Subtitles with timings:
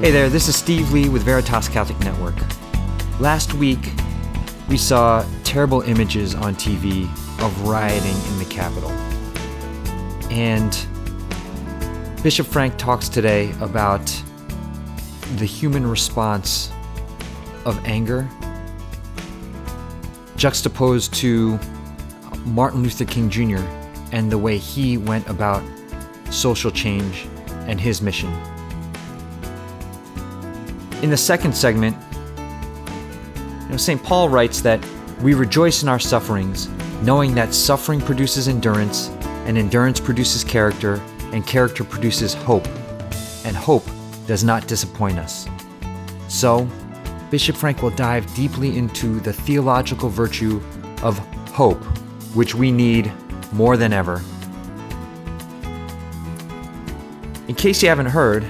[0.00, 2.36] Hey there, this is Steve Lee with Veritas Catholic Network.
[3.18, 3.90] Last week,
[4.68, 7.06] we saw terrible images on TV
[7.42, 8.92] of rioting in the Capitol.
[10.30, 10.70] And
[12.22, 14.06] Bishop Frank talks today about
[15.34, 16.70] the human response
[17.64, 18.28] of anger
[20.36, 21.58] juxtaposed to
[22.44, 23.64] Martin Luther King Jr.
[24.12, 25.60] and the way he went about
[26.30, 27.26] social change
[27.66, 28.32] and his mission.
[31.00, 31.96] In the second segment,
[32.36, 34.02] you know, St.
[34.02, 34.84] Paul writes that
[35.22, 36.68] we rejoice in our sufferings,
[37.02, 39.08] knowing that suffering produces endurance,
[39.46, 41.00] and endurance produces character,
[41.32, 42.66] and character produces hope,
[43.44, 43.84] and hope
[44.26, 45.46] does not disappoint us.
[46.26, 46.68] So,
[47.30, 50.60] Bishop Frank will dive deeply into the theological virtue
[51.04, 51.16] of
[51.50, 51.82] hope,
[52.34, 53.12] which we need
[53.52, 54.20] more than ever.
[57.46, 58.44] In case you haven't heard,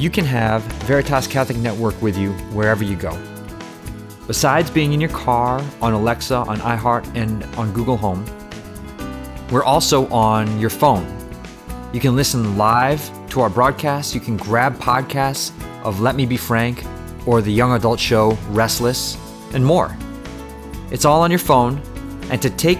[0.00, 3.18] you can have Veritas Catholic Network with you wherever you go.
[4.26, 8.24] Besides being in your car, on Alexa, on iHeart, and on Google Home,
[9.50, 11.06] we're also on your phone.
[11.92, 14.14] You can listen live to our broadcasts.
[14.14, 15.52] You can grab podcasts
[15.84, 16.82] of Let Me Be Frank
[17.26, 19.18] or the young adult show Restless
[19.52, 19.94] and more.
[20.90, 21.78] It's all on your phone.
[22.30, 22.78] And to take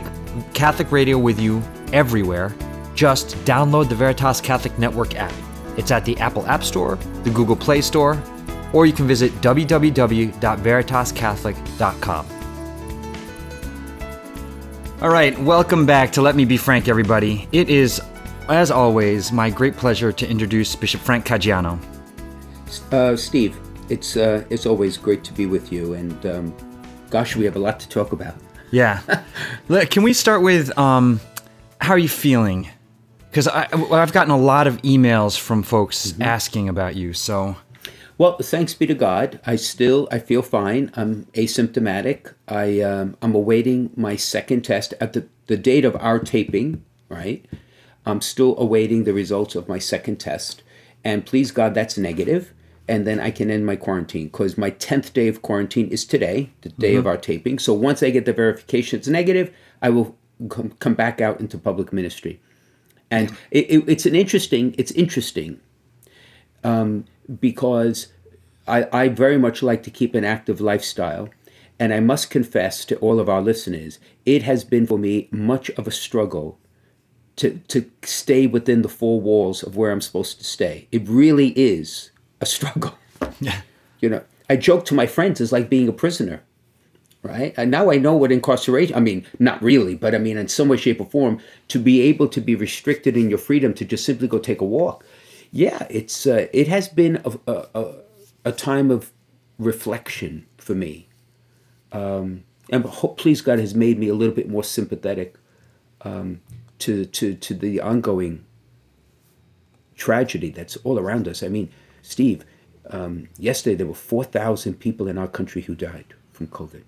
[0.54, 1.62] Catholic radio with you
[1.92, 2.54] everywhere,
[2.94, 5.34] just download the Veritas Catholic Network app.
[5.80, 8.22] It's at the Apple App Store, the Google Play Store,
[8.74, 12.26] or you can visit www.veritascatholic.com.
[15.00, 17.48] All right, welcome back to Let Me Be Frank, everybody.
[17.52, 17.98] It is,
[18.50, 21.78] as always, my great pleasure to introduce Bishop Frank Caggiano.
[22.92, 23.56] Uh, Steve,
[23.88, 26.54] it's uh, it's always great to be with you, and um,
[27.08, 28.34] gosh, we have a lot to talk about.
[28.70, 29.00] Yeah,
[29.88, 31.22] can we start with um,
[31.80, 32.68] how are you feeling?
[33.30, 36.22] Because I've gotten a lot of emails from folks mm-hmm.
[36.22, 37.12] asking about you.
[37.12, 37.56] So,
[38.18, 39.40] well, thanks be to God.
[39.46, 40.90] I still I feel fine.
[40.94, 42.34] I'm asymptomatic.
[42.48, 46.84] I um, I'm awaiting my second test at the the date of our taping.
[47.08, 47.44] Right,
[48.04, 50.62] I'm still awaiting the results of my second test,
[51.04, 52.52] and please God, that's negative
[52.90, 56.50] and then I can end my quarantine because my 10th day of quarantine is today,
[56.62, 56.98] the day mm-hmm.
[56.98, 57.60] of our taping.
[57.60, 61.56] So once I get the verification it's negative, I will com- come back out into
[61.56, 62.40] public ministry.
[63.10, 65.60] And it, it, it's an interesting, it's interesting
[66.62, 67.04] um,
[67.40, 68.08] because
[68.68, 71.28] I, I very much like to keep an active lifestyle.
[71.78, 75.70] And I must confess to all of our listeners, it has been for me much
[75.70, 76.58] of a struggle
[77.36, 80.88] to, to stay within the four walls of where I'm supposed to stay.
[80.92, 82.10] It really is
[82.40, 82.98] a struggle.
[83.40, 83.62] Yeah.
[84.00, 86.42] You know, I joke to my friends, it's like being a prisoner,
[87.22, 87.54] right?
[87.56, 90.68] And now I know what incarceration, I mean, not really, but I mean, in some
[90.68, 94.04] way, shape, or form, to be able to be restricted in your freedom to just
[94.04, 95.04] simply go take a walk.
[95.52, 97.94] Yeah, it's uh, it has been a, a,
[98.44, 99.10] a, time of
[99.58, 101.08] reflection for me.
[101.92, 105.36] Um, and please God has made me a little bit more sympathetic
[106.02, 106.40] um,
[106.78, 108.44] to, to, to the ongoing
[109.96, 111.42] tragedy that's all around us.
[111.42, 111.70] I mean,
[112.00, 112.44] Steve,
[112.90, 116.82] um, yesterday there were 4,000 people in our country who died from COVID.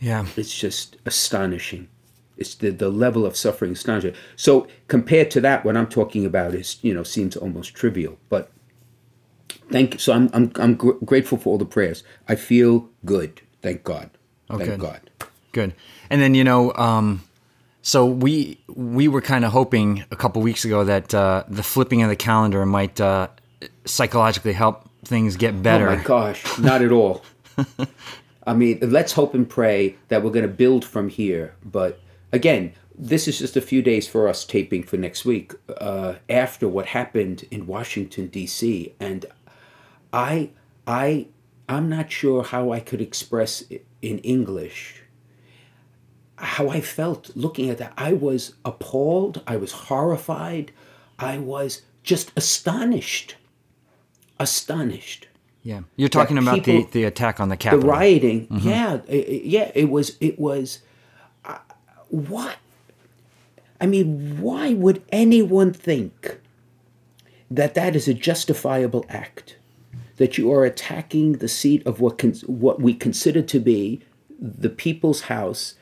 [0.00, 0.26] Yeah.
[0.36, 1.88] It's just astonishing.
[2.36, 4.14] It's the, the level of suffering astonishing.
[4.36, 8.18] So compared to that, what I'm talking about is, you know, seems almost trivial.
[8.28, 8.50] But
[9.70, 9.98] thank you.
[9.98, 12.04] So I'm, I'm, I'm gr- grateful for all the prayers.
[12.28, 13.40] I feel good.
[13.60, 14.10] Thank God.
[14.50, 14.80] Oh, thank good.
[14.80, 15.00] God.
[15.52, 15.74] Good.
[16.10, 17.24] And then, you know, um,
[17.82, 22.02] so we we were kind of hoping a couple weeks ago that uh, the flipping
[22.02, 23.28] of the calendar might uh,
[23.86, 25.88] psychologically help things get better.
[25.88, 27.24] Oh my gosh, not at all.
[28.48, 31.54] I mean, let's hope and pray that we're going to build from here.
[31.64, 32.00] But
[32.32, 36.68] again, this is just a few days for us taping for next week uh, after
[36.68, 38.94] what happened in Washington D.C.
[38.98, 39.26] And
[40.12, 40.50] I,
[40.86, 41.28] I,
[41.68, 43.64] I'm not sure how I could express
[44.02, 45.02] in English
[46.40, 47.92] how I felt looking at that.
[47.98, 49.42] I was appalled.
[49.44, 50.70] I was horrified.
[51.18, 53.34] I was just astonished
[54.38, 55.27] astonished.
[55.62, 58.46] Yeah, you're talking about people, the the attack on the Capitol, the rioting.
[58.46, 58.68] Mm-hmm.
[58.68, 60.80] Yeah, yeah, it was it was
[61.44, 61.58] uh,
[62.08, 62.56] what
[63.80, 66.40] I mean, why would anyone think
[67.50, 69.56] that that is a justifiable act?
[70.16, 74.00] That you are attacking the seat of what con- what we consider to be
[74.40, 75.74] the people's house,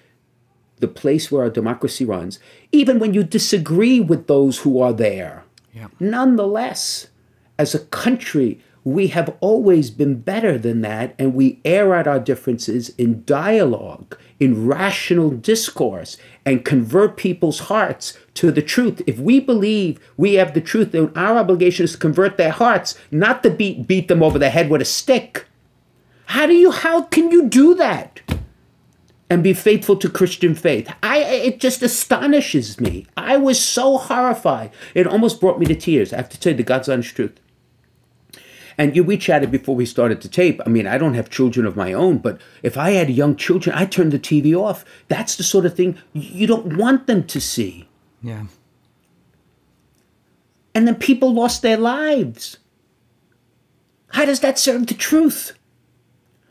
[0.78, 2.38] the place where our democracy runs,
[2.70, 5.44] even when you disagree with those who are there.
[5.72, 5.88] Yeah.
[5.98, 7.08] Nonetheless,
[7.58, 12.20] as a country, we have always been better than that, and we air out our
[12.20, 19.02] differences in dialogue, in rational discourse, and convert people's hearts to the truth.
[19.04, 22.96] If we believe we have the truth, then our obligation is to convert their hearts,
[23.10, 25.46] not to beat, beat them over the head with a stick.
[26.26, 28.20] How do you, how can you do that?
[29.28, 30.88] and be faithful to Christian faith.
[31.02, 33.06] I it just astonishes me.
[33.16, 34.70] I was so horrified.
[34.94, 36.12] It almost brought me to tears.
[36.12, 37.40] I have to tell you the God's honest truth.
[38.78, 40.60] And you, we chatted before we started to tape.
[40.66, 43.74] I mean, I don't have children of my own, but if I had young children,
[43.74, 44.84] I turn the TV off.
[45.08, 47.88] That's the sort of thing you don't want them to see.
[48.22, 48.44] Yeah.
[50.74, 52.58] And then people lost their lives.
[54.08, 55.52] How does that serve the truth?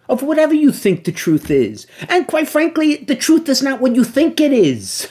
[0.08, 1.88] of whatever you think the truth is.
[2.10, 5.10] And quite frankly, the truth is not what you think it is.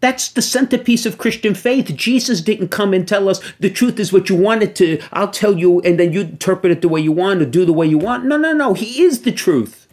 [0.00, 1.94] That's the centerpiece of Christian faith.
[1.94, 5.00] Jesus didn't come and tell us the truth is what you want it to.
[5.12, 7.72] I'll tell you, and then you interpret it the way you want or do the
[7.72, 8.24] way you want.
[8.24, 8.72] No, no, no.
[8.72, 9.86] He is the truth.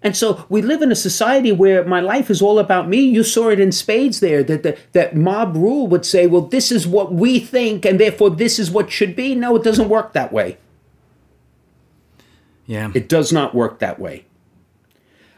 [0.00, 3.00] And so we live in a society where my life is all about me.
[3.00, 6.70] You saw it in spades there that the, that mob rule would say, well, this
[6.70, 9.34] is what we think, and therefore this is what should be.
[9.34, 10.58] No, it doesn't work that way.
[12.66, 12.92] Yeah.
[12.94, 14.26] It does not work that way.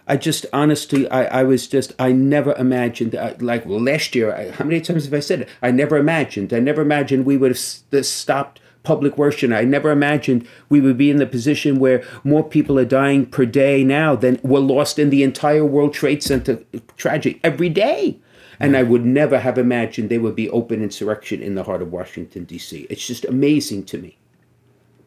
[0.06, 4.50] I just honestly, I, I was just, I never imagined, uh, like last year, I,
[4.50, 5.48] how many times have I said it?
[5.62, 9.50] I never imagined, I never imagined we would have stopped public worship.
[9.50, 13.44] I never imagined we would be in the position where more people are dying per
[13.44, 16.60] day now than were lost in the entire World Trade Center
[16.96, 18.18] tragedy every day.
[18.58, 21.92] And I would never have imagined there would be open insurrection in the heart of
[21.92, 22.86] Washington, D.C.
[22.88, 24.16] It's just amazing to me.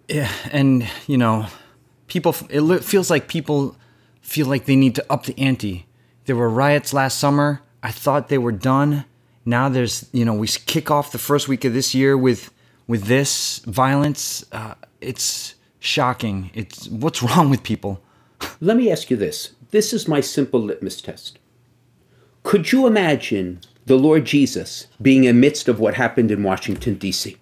[0.08, 0.32] Yeah.
[0.52, 1.48] And, you know,
[2.06, 3.76] people, it feels like people
[4.30, 5.88] feel like they need to up the ante.
[6.26, 7.62] There were riots last summer.
[7.82, 9.06] I thought they were done.
[9.46, 12.52] Now there's, you know, we kick off the first week of this year with
[12.90, 16.50] with this violence, uh, it's shocking.
[16.56, 18.02] It's what's wrong with people.
[18.60, 19.54] Let me ask you this.
[19.72, 21.38] This is my simple litmus test.
[22.44, 27.38] Could you imagine the Lord Jesus being amidst of what happened in Washington, D.C.?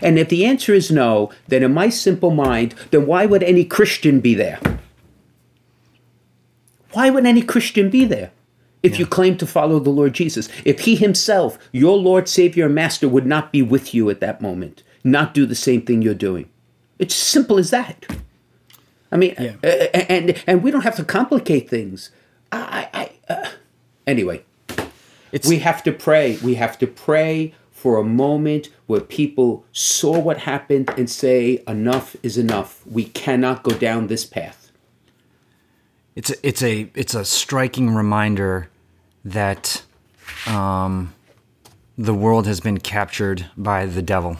[0.00, 3.64] And if the answer is no, then in my simple mind, then why would any
[3.64, 4.58] Christian be there?
[6.92, 8.30] Why would any Christian be there?
[8.82, 8.98] if yeah.
[8.98, 10.48] you claim to follow the Lord Jesus.
[10.64, 14.40] If He Himself, your Lord, Savior, and Master, would not be with you at that
[14.40, 16.48] moment, not do the same thing you're doing.
[16.98, 18.06] It's simple as that.
[19.10, 19.54] I mean, yeah.
[19.62, 22.10] uh, and and we don't have to complicate things.
[22.50, 22.88] I,
[23.28, 23.50] I uh,
[24.06, 24.44] anyway,
[25.32, 26.38] it's, we have to pray.
[26.42, 32.16] We have to pray for a moment where people saw what happened and say, "Enough
[32.22, 32.86] is enough.
[32.86, 34.61] We cannot go down this path."
[36.14, 38.68] It's a, it's a it's a striking reminder
[39.24, 39.82] that
[40.46, 41.14] um,
[41.96, 44.36] the world has been captured by the devil.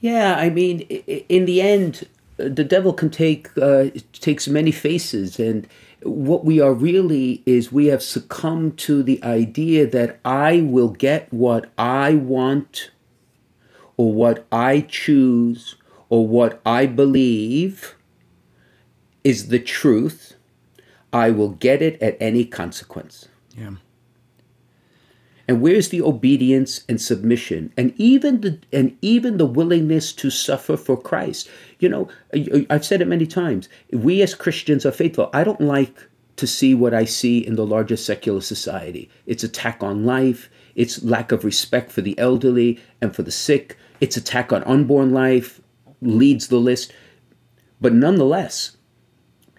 [0.00, 5.68] Yeah, I mean, in the end, the devil can take uh, takes many faces, and
[6.02, 11.32] what we are really is we have succumbed to the idea that I will get
[11.32, 12.90] what I want,
[13.96, 15.76] or what I choose,
[16.08, 17.94] or what I believe
[19.24, 20.34] is the truth
[21.12, 23.28] I will get it at any consequence.
[23.56, 23.74] Yeah.
[25.46, 30.76] And where's the obedience and submission and even the and even the willingness to suffer
[30.76, 31.50] for Christ?
[31.78, 32.08] You know,
[32.70, 33.68] I've said it many times.
[33.92, 35.30] We as Christians are faithful.
[35.34, 39.10] I don't like to see what I see in the larger secular society.
[39.26, 43.76] It's attack on life, it's lack of respect for the elderly and for the sick,
[44.00, 45.60] it's attack on unborn life,
[46.00, 46.92] leads the list.
[47.80, 48.76] But nonetheless,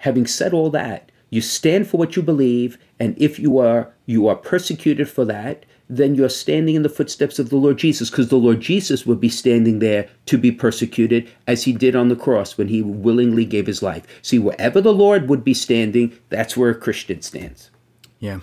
[0.06, 4.28] having said all that, you stand for what you believe, and if you are you
[4.28, 8.30] are persecuted for that, then you're standing in the footsteps of the Lord Jesus, because
[8.30, 12.16] the Lord Jesus would be standing there to be persecuted as he did on the
[12.16, 14.04] cross when he willingly gave his life.
[14.22, 17.72] See, wherever the Lord would be standing, that's where a Christian stands.
[18.20, 18.40] Yeah.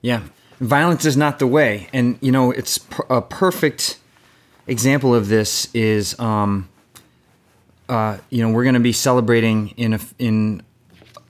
[0.00, 0.22] Yeah.
[0.60, 1.88] Violence is not the way.
[1.92, 2.78] And, you know, it's
[3.10, 3.98] a perfect
[4.66, 6.68] example of this is, um,
[7.88, 10.62] uh, you know, we're going to be celebrating in a, in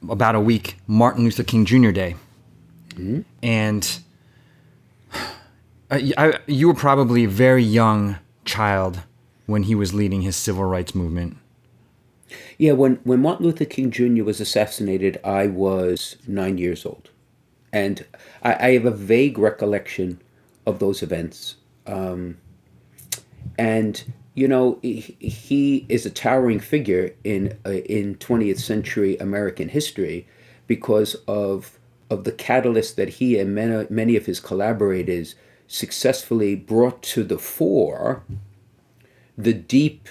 [0.09, 1.91] about a week Martin Luther King Jr.
[1.91, 2.17] Day,
[2.91, 3.21] mm-hmm.
[3.43, 3.99] and
[5.91, 9.03] I, I, you were probably a very young child
[9.47, 11.37] when he was leading his civil rights movement.
[12.59, 14.25] Yeah, when when Martin Luther King Jr.
[14.25, 17.11] was assassinated, I was nine years old,
[17.73, 18.05] and
[18.43, 20.21] I, I have a vague recollection
[20.67, 21.57] of those events.
[21.87, 22.39] Um,
[23.59, 24.03] and
[24.35, 30.27] you know, he is a towering figure in uh, in 20th century American history
[30.67, 35.35] because of of the catalyst that he and many, many of his collaborators
[35.67, 38.23] successfully brought to the fore
[39.37, 40.09] the deep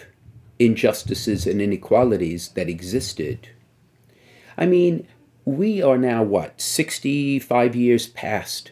[0.57, 3.49] injustices and inequalities that existed.
[4.57, 5.07] I mean,
[5.45, 8.71] we are now what, 65 years past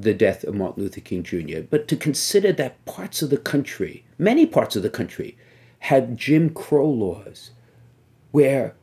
[0.00, 4.04] the death of Martin Luther King Jr., but to consider that parts of the country,
[4.18, 5.36] many parts of the country,
[5.80, 7.50] had Jim Crow laws
[8.32, 8.74] where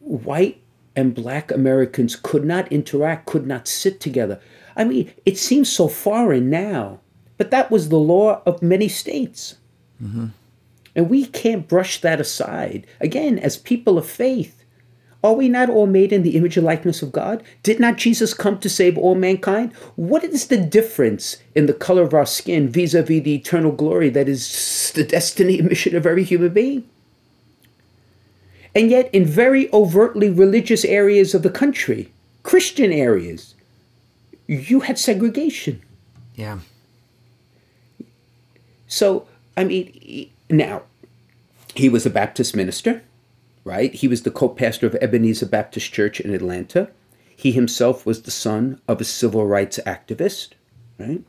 [0.00, 0.60] white
[0.94, 4.40] and black Americans could not interact, could not sit together.
[4.76, 7.00] I mean, it seems so foreign now,
[7.36, 9.56] but that was the law of many states.
[10.02, 10.26] Mm-hmm.
[10.94, 12.86] And we can't brush that aside.
[13.00, 14.64] Again, as people of faith,
[15.22, 17.42] are we not all made in the image and likeness of God?
[17.64, 19.72] Did not Jesus come to save all mankind?
[19.96, 23.72] What is the difference in the color of our skin vis a vis the eternal
[23.72, 26.88] glory that is the destiny and mission of every human being?
[28.74, 32.12] And yet, in very overtly religious areas of the country,
[32.44, 33.54] Christian areas,
[34.46, 35.82] you had segregation.
[36.36, 36.60] Yeah.
[38.86, 40.82] So, I mean, now,
[41.74, 43.02] he was a Baptist minister,
[43.68, 43.92] right?
[43.92, 46.90] He was the co pastor of Ebenezer Baptist Church in Atlanta.
[47.36, 50.52] He himself was the son of a civil rights activist,
[50.98, 51.22] right?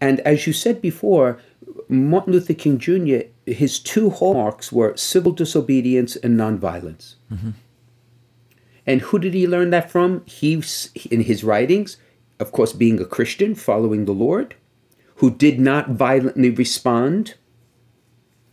[0.00, 1.40] And as you said before,
[1.88, 7.16] Martin Luther King Jr., his two hallmarks were civil disobedience and nonviolence.
[7.32, 7.50] Mm-hmm.
[8.86, 10.24] And who did he learn that from?
[10.26, 10.62] He,
[11.10, 11.96] in his writings,
[12.38, 14.54] of course, being a Christian, following the Lord,
[15.16, 17.34] who did not violently respond,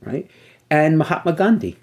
[0.02, 0.30] right?
[0.70, 1.78] And Mahatma Gandhi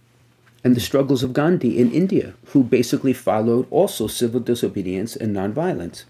[0.65, 6.05] and the struggles of Gandhi in India, who basically followed also civil disobedience and nonviolence.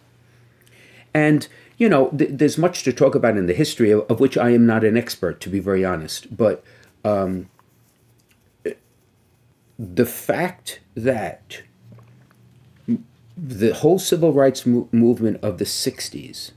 [1.12, 1.46] And
[1.76, 4.50] you know, th- there's much to talk about in the history of, of, which I
[4.50, 6.36] am not an expert, to be very honest.
[6.36, 6.62] But
[7.04, 7.48] um,
[9.78, 11.62] the fact that
[13.36, 16.52] the whole civil rights mo- movement of the 60s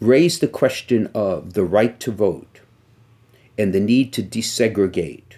[0.00, 2.60] raised the question of the right to vote
[3.58, 5.29] and the need to desegregate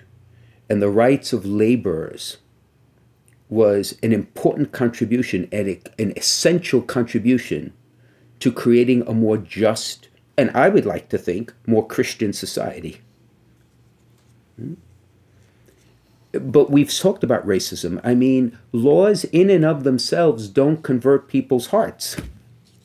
[0.72, 2.38] and the rights of laborers
[3.50, 7.74] was an important contribution and an essential contribution
[8.40, 13.02] to creating a more just, and I would like to think, more Christian society.
[14.56, 14.72] Hmm?
[16.32, 18.00] But we've talked about racism.
[18.02, 22.16] I mean, laws in and of themselves don't convert people's hearts.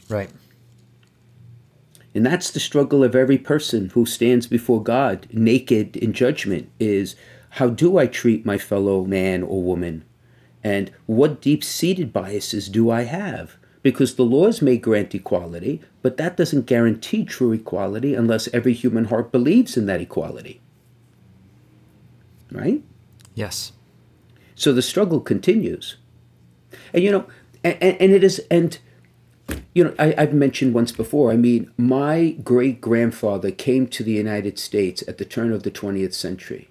[0.10, 0.30] Right.
[2.14, 7.16] And that's the struggle of every person who stands before God naked in judgment is
[7.58, 10.04] how do I treat my fellow man or woman?
[10.64, 13.58] And what deep seated biases do I have?
[13.88, 19.06] because the laws may grant equality, but that doesn't guarantee true equality unless every human
[19.06, 20.60] heart believes in that equality.
[22.52, 22.84] Right?
[23.34, 23.72] Yes.
[24.56, 25.96] So the struggle continues.
[26.94, 27.28] And you know,
[27.64, 28.78] and, and it is, and
[29.74, 34.12] you know, I, I've mentioned once before, I mean, my great grandfather came to the
[34.12, 36.68] United States at the turn of the 20th century.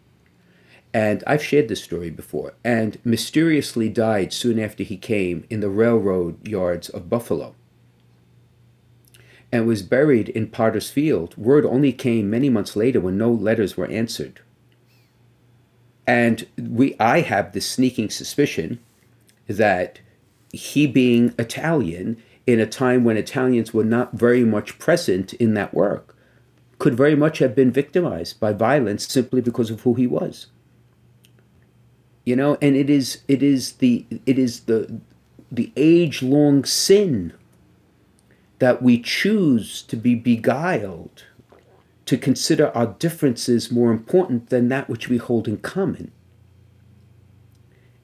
[0.97, 5.69] And I've shared this story before, and mysteriously died soon after he came in the
[5.69, 7.55] railroad yards of Buffalo
[9.53, 11.37] and was buried in Potter's Field.
[11.37, 14.41] Word only came many months later when no letters were answered.
[16.07, 18.79] And we I have this sneaking suspicion
[19.49, 20.01] that
[20.51, 25.75] he being Italian in a time when Italians were not very much present in that
[25.75, 26.17] work
[26.79, 30.47] could very much have been victimized by violence simply because of who he was
[32.27, 35.01] you know and it is it is the it is the
[35.51, 37.33] the age long sin
[38.59, 41.25] that we choose to be beguiled
[42.05, 46.11] to consider our differences more important than that which we hold in common.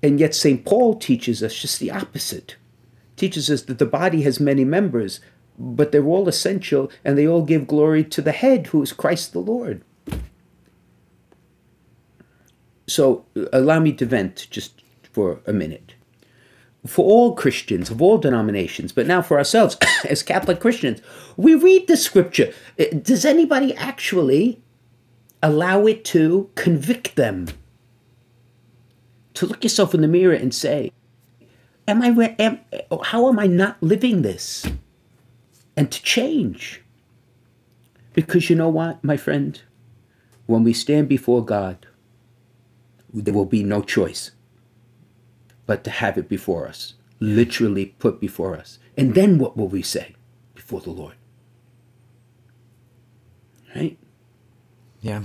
[0.03, 2.57] And yet st paul teaches us just the opposite.
[3.17, 5.21] Teaches us that the body has many members
[5.59, 9.33] but they're all essential and they all give glory to the head who is christ
[9.33, 9.85] the lord
[12.93, 15.95] so allow me to vent just for a minute.
[16.87, 19.77] For all Christians of all denominations, but now for ourselves
[20.09, 21.01] as Catholic Christians,
[21.37, 22.53] we read the scripture.
[22.79, 24.61] Uh, does anybody actually
[25.43, 27.47] allow it to convict them?
[29.35, 30.93] To look yourself in the mirror and say,
[31.89, 32.61] Am I am,
[33.05, 34.67] how am I not living this?
[35.77, 36.83] And to change.
[38.13, 39.61] Because you know what, my friend?
[40.47, 41.87] When we stand before God,
[43.13, 44.33] there will be no choice
[45.67, 48.79] but to have it before us, literally put before us.
[48.97, 50.15] And then what will we say
[50.55, 51.15] before the Lord?
[53.75, 53.97] Right?
[55.01, 55.23] Yeah.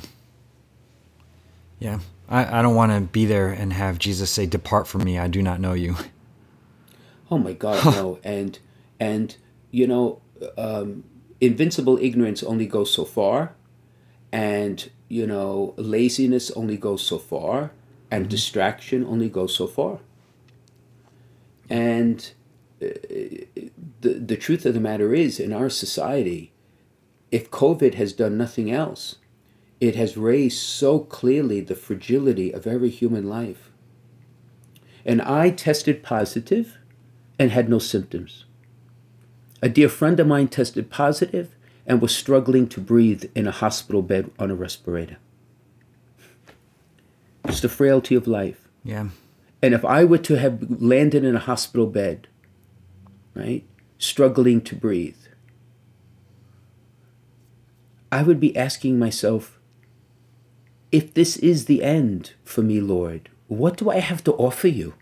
[1.79, 1.99] Yeah.
[2.29, 5.27] I, I don't want to be there and have Jesus say, Depart from me, I
[5.27, 5.95] do not know you.
[7.29, 8.19] Oh my God, no.
[8.23, 8.57] And,
[9.01, 9.35] and,
[9.69, 10.21] you know,
[10.57, 11.03] um,
[11.41, 13.53] invincible ignorance only goes so far,
[14.31, 17.71] and you know laziness only goes so far,
[18.11, 19.99] and distraction only goes so far.
[21.69, 22.31] And
[22.81, 22.87] uh,
[24.01, 26.51] the the truth of the matter is, in our society,
[27.31, 29.15] if COVID has done nothing else,
[29.79, 33.69] it has raised so clearly the fragility of every human life.
[35.05, 36.77] And I tested positive
[37.39, 38.45] and had no symptoms.
[39.61, 41.55] A dear friend of mine tested positive
[41.87, 45.17] and was struggling to breathe in a hospital bed on a respirator.
[47.45, 48.67] It's the frailty of life.
[48.83, 49.07] Yeah.
[49.61, 52.27] And if I were to have landed in a hospital bed,
[53.33, 53.63] right,
[53.97, 55.15] struggling to breathe,
[58.11, 59.59] I would be asking myself,
[60.91, 64.93] if this is the end for me, Lord, what do I have to offer you?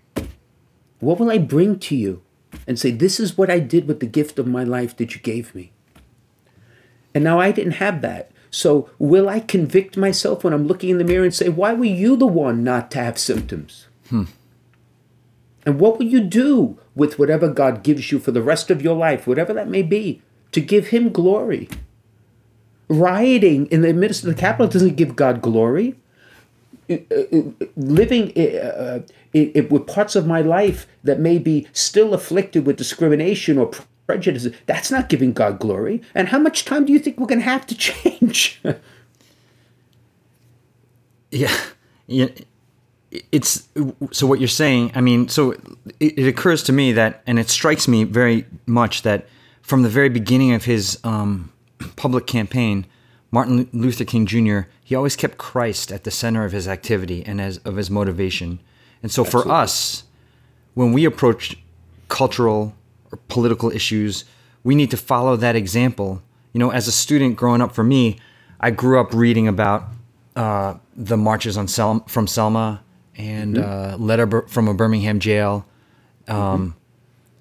[1.00, 2.22] What will I bring to you?
[2.68, 5.22] And say, this is what I did with the gift of my life that you
[5.22, 5.72] gave me.
[7.16, 8.30] And now I didn't have that.
[8.52, 11.86] So will I convict myself when I'm looking in the mirror and say, why were
[11.86, 13.88] you the one not to have symptoms?
[14.10, 14.26] Hmm.
[15.66, 18.96] And what will you do with whatever God gives you for the rest of your
[18.96, 21.68] life, whatever that may be, to give Him glory?
[22.88, 25.96] Rioting in the midst of the Capitol doesn't give God glory.
[27.76, 29.00] Living uh,
[29.34, 33.72] with parts of my life that may be still afflicted with discrimination or
[34.06, 36.02] prejudice, that's not giving God glory.
[36.14, 38.62] And how much time do you think we're going to have to change?
[41.32, 41.56] yeah.
[42.08, 42.28] yeah.
[43.32, 43.68] It's
[44.12, 44.92] so what you're saying.
[44.94, 45.52] I mean, so
[46.00, 49.28] it, it, occurs to me that, and it strikes me very much that
[49.62, 51.52] from the very beginning of his um,
[51.96, 52.86] public campaign,
[53.32, 54.62] Martin Luther King Jr.
[54.84, 58.60] he always kept Christ at the center of his activity and as of his motivation.
[59.02, 59.50] And so Absolutely.
[59.50, 60.04] for us,
[60.74, 61.58] when we approach
[62.08, 62.76] cultural
[63.16, 64.26] or political issues,
[64.64, 66.22] we need to follow that example.
[66.54, 68.20] You know, as a student growing up for me,
[68.60, 69.88] I grew up reading about
[70.36, 72.84] uh, the marches on Sel- from Selma
[73.18, 73.94] and mm-hmm.
[73.94, 75.66] uh, letter from a Birmingham jail.
[76.28, 76.70] Um, mm-hmm.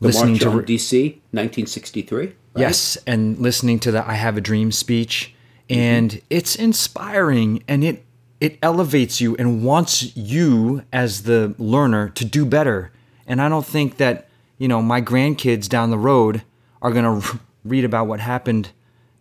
[0.01, 2.27] Listening to on DC, 1963.
[2.27, 2.37] Right?
[2.57, 5.35] Yes, and listening to the "I Have a Dream" speech,
[5.71, 6.27] and mm-hmm.
[6.29, 8.05] it's inspiring, and it
[8.41, 12.93] it elevates you and wants you as the learner to do better.
[13.27, 14.29] And I don't think that
[14.65, 16.43] you know my grandkids down the road
[16.81, 18.71] are going to read about what happened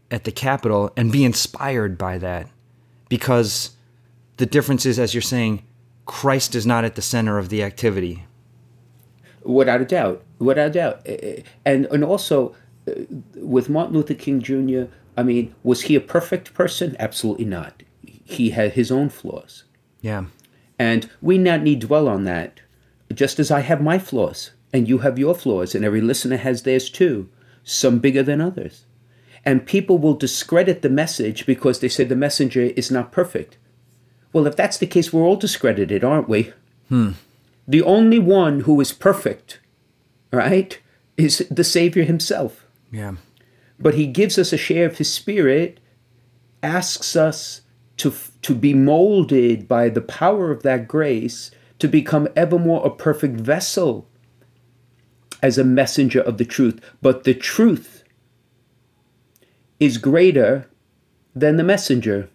[0.09, 2.47] at the Capitol and be inspired by that,
[3.09, 3.71] because
[4.37, 5.65] the difference is, as you're saying,
[6.05, 8.25] Christ is not at the center of the activity.
[9.43, 12.55] Without a doubt, without a doubt, eh, eh, and and also
[12.87, 13.03] eh,
[13.35, 14.83] with Martin Luther King Jr.
[15.17, 16.95] I mean, was he a perfect person?
[16.99, 17.83] Absolutely not.
[18.23, 19.65] He had his own flaws.
[19.99, 20.27] Yeah.
[20.79, 22.61] And we not need dwell on that.
[23.13, 26.63] Just as I have my flaws, and you have your flaws, and every listener has
[26.63, 27.29] theirs too,
[27.63, 28.85] some bigger than others.
[29.45, 33.57] And people will discredit the message because they say the messenger is not perfect.
[34.31, 36.51] Well, if that's the case, we're all discredited, aren't we?
[36.89, 37.11] Hmm.
[37.67, 39.59] The only one who is perfect,
[40.31, 40.79] right,
[41.17, 42.65] is the Savior himself.
[42.91, 43.13] Yeah.
[43.79, 45.79] But he gives us a share of his spirit,
[46.63, 47.61] asks us
[47.97, 52.89] to, to be molded by the power of that grace to become ever more a
[52.89, 54.07] perfect vessel
[55.43, 56.79] as a messenger of the truth.
[57.01, 58.03] But the truth
[59.79, 60.69] is greater
[61.35, 62.29] than the messenger.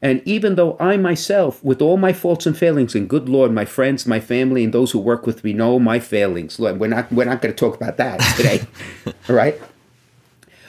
[0.00, 3.64] And even though I myself, with all my faults and failings, and good Lord, my
[3.64, 6.58] friends, my family, and those who work with me know my failings.
[6.58, 8.66] Lord, we're not we're not going to talk about that today,
[9.28, 9.60] all right?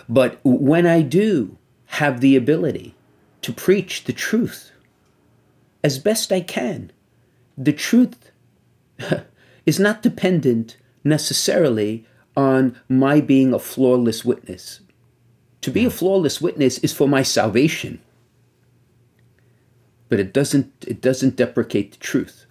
[0.07, 1.57] But when I do
[1.87, 2.95] have the ability
[3.41, 4.71] to preach the truth
[5.83, 6.91] as best I can,
[7.57, 8.31] the truth
[9.65, 14.81] is not dependent necessarily on my being a flawless witness.
[15.61, 15.95] To be a hmm.
[15.95, 17.99] flawless witness is for my salvation
[20.09, 22.45] but it doesn't it doesn't deprecate the truth.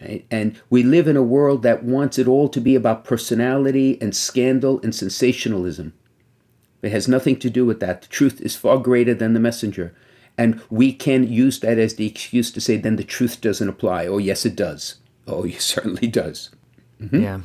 [0.00, 0.24] Right?
[0.30, 4.14] And we live in a world that wants it all to be about personality and
[4.14, 5.92] scandal and sensationalism.
[6.80, 8.02] It has nothing to do with that.
[8.02, 9.92] The truth is far greater than the messenger.
[10.36, 14.06] And we can use that as the excuse to say, then the truth doesn't apply.
[14.06, 14.98] Oh, yes, it does.
[15.28, 16.50] Oh, he certainly does.
[17.00, 17.22] Mm-hmm.
[17.22, 17.40] Yeah.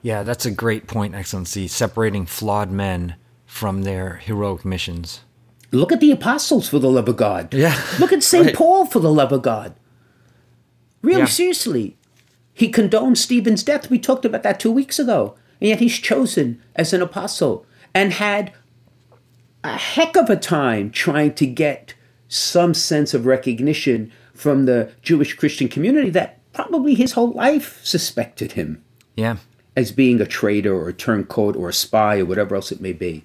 [0.00, 1.68] Yeah, that's a great point, Excellency.
[1.68, 3.14] Separating flawed men
[3.46, 5.20] from their heroic missions.
[5.70, 7.54] Look at the apostles for the love of God.
[7.54, 7.80] Yeah.
[7.98, 8.46] Look at St.
[8.46, 8.54] right.
[8.54, 9.74] Paul for the love of God.
[11.02, 11.26] Really, yeah.
[11.26, 11.96] seriously.
[12.52, 13.90] He condoned Stephen's death.
[13.90, 15.36] We talked about that two weeks ago.
[15.60, 18.52] And yet he's chosen as an apostle and had
[19.64, 21.94] a heck of a time trying to get
[22.28, 28.52] some sense of recognition from the Jewish Christian community that probably his whole life suspected
[28.52, 28.82] him.
[29.16, 29.36] Yeah.
[29.76, 32.92] as being a traitor or a turncoat or a spy or whatever else it may
[32.92, 33.24] be.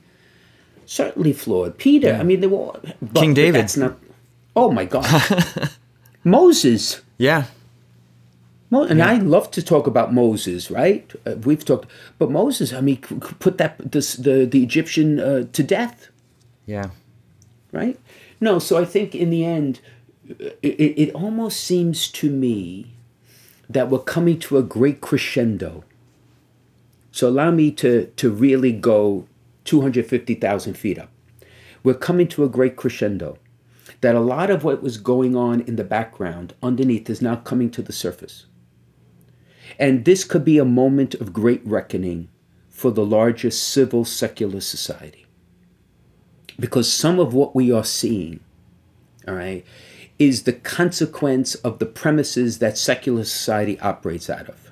[0.85, 1.77] Certainly flawed.
[1.77, 3.61] Peter, I mean, they were but, King David.
[3.61, 3.97] that's not.
[4.55, 5.05] Oh my God.
[6.23, 7.01] Moses.
[7.17, 7.45] Yeah.
[8.69, 11.09] Mo- and I love to talk about Moses, right?
[11.25, 15.63] Uh, we've talked, but Moses, I mean, put that this, the the Egyptian uh, to
[15.63, 16.09] death,
[16.65, 16.89] Yeah.
[17.71, 17.97] right?
[18.41, 19.79] No, so I think in the end,
[20.29, 22.91] uh, it, it almost seems to me
[23.69, 25.83] that we're coming to a great crescendo.
[27.11, 29.27] So allow me to to really go
[29.65, 31.09] two hundred fifty thousand feet up.
[31.83, 33.37] We're coming to a great crescendo.
[34.01, 37.71] That a lot of what was going on in the background underneath is now coming
[37.71, 38.45] to the surface.
[39.79, 42.29] And this could be a moment of great reckoning
[42.69, 45.25] for the larger civil secular society.
[46.59, 48.39] Because some of what we are seeing,
[49.27, 49.65] all right,
[50.19, 54.71] is the consequence of the premises that secular society operates out of.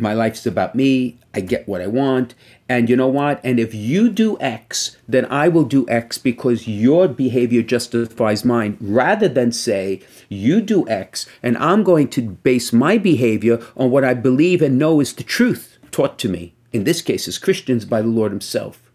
[0.00, 1.18] My life's about me.
[1.34, 2.36] I get what I want.
[2.68, 3.40] And you know what?
[3.42, 8.76] And if you do X, then I will do X because your behavior justifies mine,
[8.80, 14.04] rather than say, you do X and I'm going to base my behavior on what
[14.04, 17.84] I believe and know is the truth taught to me, in this case, as Christians
[17.84, 18.87] by the Lord Himself.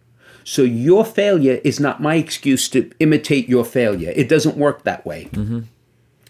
[0.44, 4.12] So your failure is not my excuse to imitate your failure.
[4.16, 5.30] It doesn't work that way.
[5.32, 5.62] Mm-hmm.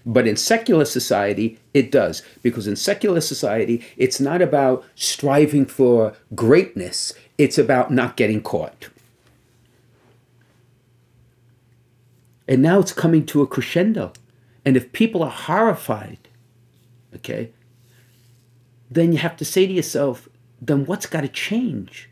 [0.06, 2.24] But in secular society, it does.
[2.42, 8.90] Because in secular society, it's not about striving for greatness, it's about not getting caught.
[12.48, 14.12] And now it's coming to a crescendo.
[14.66, 16.20] And if people are horrified,
[17.16, 17.52] okay,
[18.92, 20.28] then you have to say to yourself,
[20.62, 22.10] then what's got to change?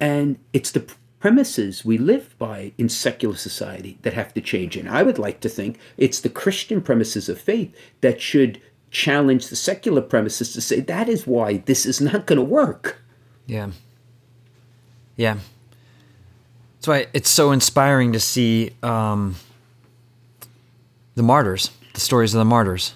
[0.00, 0.84] And it's the
[1.24, 4.76] premises we live by in secular society that have to change.
[4.76, 8.60] And I would like to think it's the Christian premises of faith that should
[8.90, 13.00] challenge the secular premises to say that is why this is not going to work.
[13.46, 13.70] Yeah.
[15.16, 15.38] Yeah.
[16.76, 19.36] That's why it's so inspiring to see um,
[21.14, 22.92] the martyrs, the stories of the martyrs.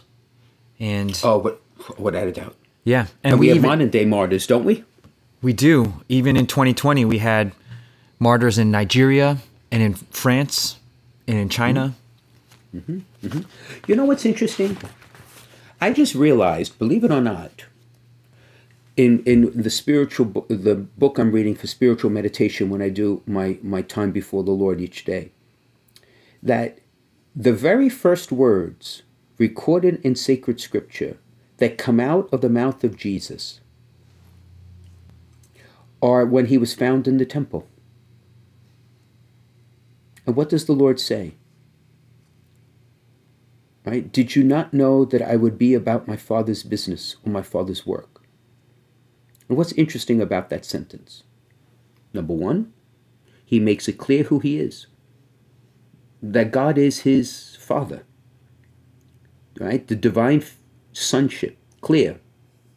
[0.79, 1.63] And Oh, but
[1.99, 2.57] without a doubt.
[2.85, 4.85] yeah, and, And we, we, have even, modern day martyrs, don't we?
[5.41, 5.95] we do.
[6.11, 7.53] Even in 2020, we had
[8.19, 9.39] martyrs in Nigeria
[9.71, 10.79] and in France
[11.27, 11.95] and in China.
[12.75, 13.01] Mm-hmm.
[13.25, 13.41] Mm-hmm.
[13.87, 14.77] You know what's interesting?
[15.81, 17.65] I just realized, believe it or not,
[18.97, 23.23] in in the spiritual book, the book I'm reading for spiritual meditation when I do
[23.27, 25.31] my my time before the Lord each day,
[26.43, 26.79] that
[27.35, 29.03] the very first words
[29.39, 31.17] recorded in sacred scripture
[31.59, 33.61] that come out of the mouth of Jesus
[36.03, 37.67] are when he was found in the temple.
[40.29, 41.37] And what does the Lord say?
[43.87, 44.13] Right?
[44.13, 47.87] Did you not know that I would be about my father's business or my father's
[47.87, 48.21] work?
[49.49, 51.23] And what's interesting about that sentence?
[52.13, 52.75] Number one,
[53.43, 54.87] he makes it clear who he is.
[56.23, 58.05] That God is his father.
[59.59, 59.89] Right?
[59.89, 60.45] The divine
[60.93, 62.21] sonship, clear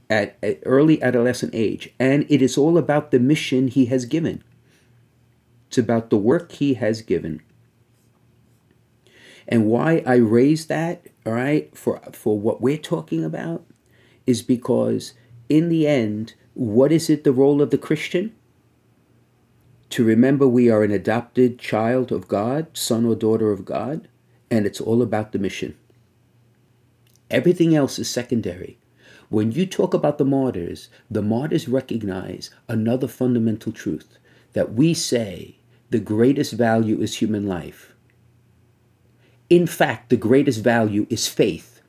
[0.09, 1.93] at, at early adolescent age.
[1.99, 4.41] And it is all about the mission he has given.
[5.71, 7.41] It's about the work he has given.
[9.47, 13.65] And why I raise that, all right, for for what we're talking about
[14.27, 15.13] is because
[15.47, 18.35] in the end, what is it the role of the Christian?
[19.91, 24.09] To remember we are an adopted child of God, son or daughter of God,
[24.49, 25.77] and it's all about the mission.
[27.29, 28.77] Everything else is secondary.
[29.29, 34.17] When you talk about the martyrs, the martyrs recognize another fundamental truth
[34.51, 35.55] that we say
[35.91, 37.93] the greatest value is human life.
[39.49, 41.81] In fact, the greatest value is faith.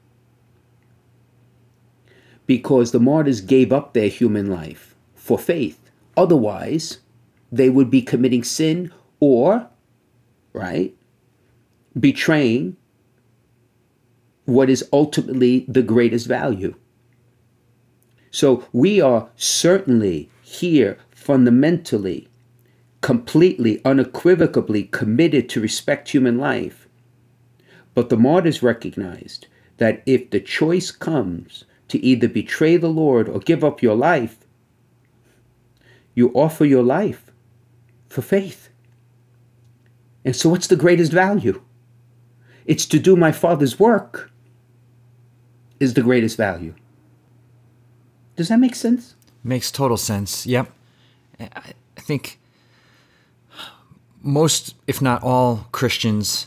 [2.47, 5.79] Because the martyrs gave up their human life for faith.
[6.17, 6.99] Otherwise,
[7.53, 9.69] they would be committing sin or,
[10.53, 10.95] right,
[11.99, 12.77] betraying
[14.45, 16.75] what is ultimately the greatest value.
[18.33, 22.29] So we are certainly here fundamentally,
[23.03, 26.89] completely, unequivocally committed to respect human life.
[27.95, 33.41] But the martyrs recognized that if the choice comes to either betray the Lord or
[33.41, 34.39] give up your life,
[36.15, 37.31] you offer your life
[38.09, 38.71] for faith.
[40.25, 41.61] And so, what's the greatest value?
[42.65, 44.31] It's to do my Father's work,
[45.81, 46.75] is the greatest value.
[48.37, 49.17] Does that make sense?
[49.43, 50.47] Makes total sense.
[50.47, 50.71] Yep.
[51.41, 52.39] I think
[54.23, 56.47] most, if not all, Christians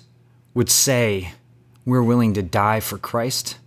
[0.54, 1.34] would say
[1.86, 3.58] we're willing to die for Christ.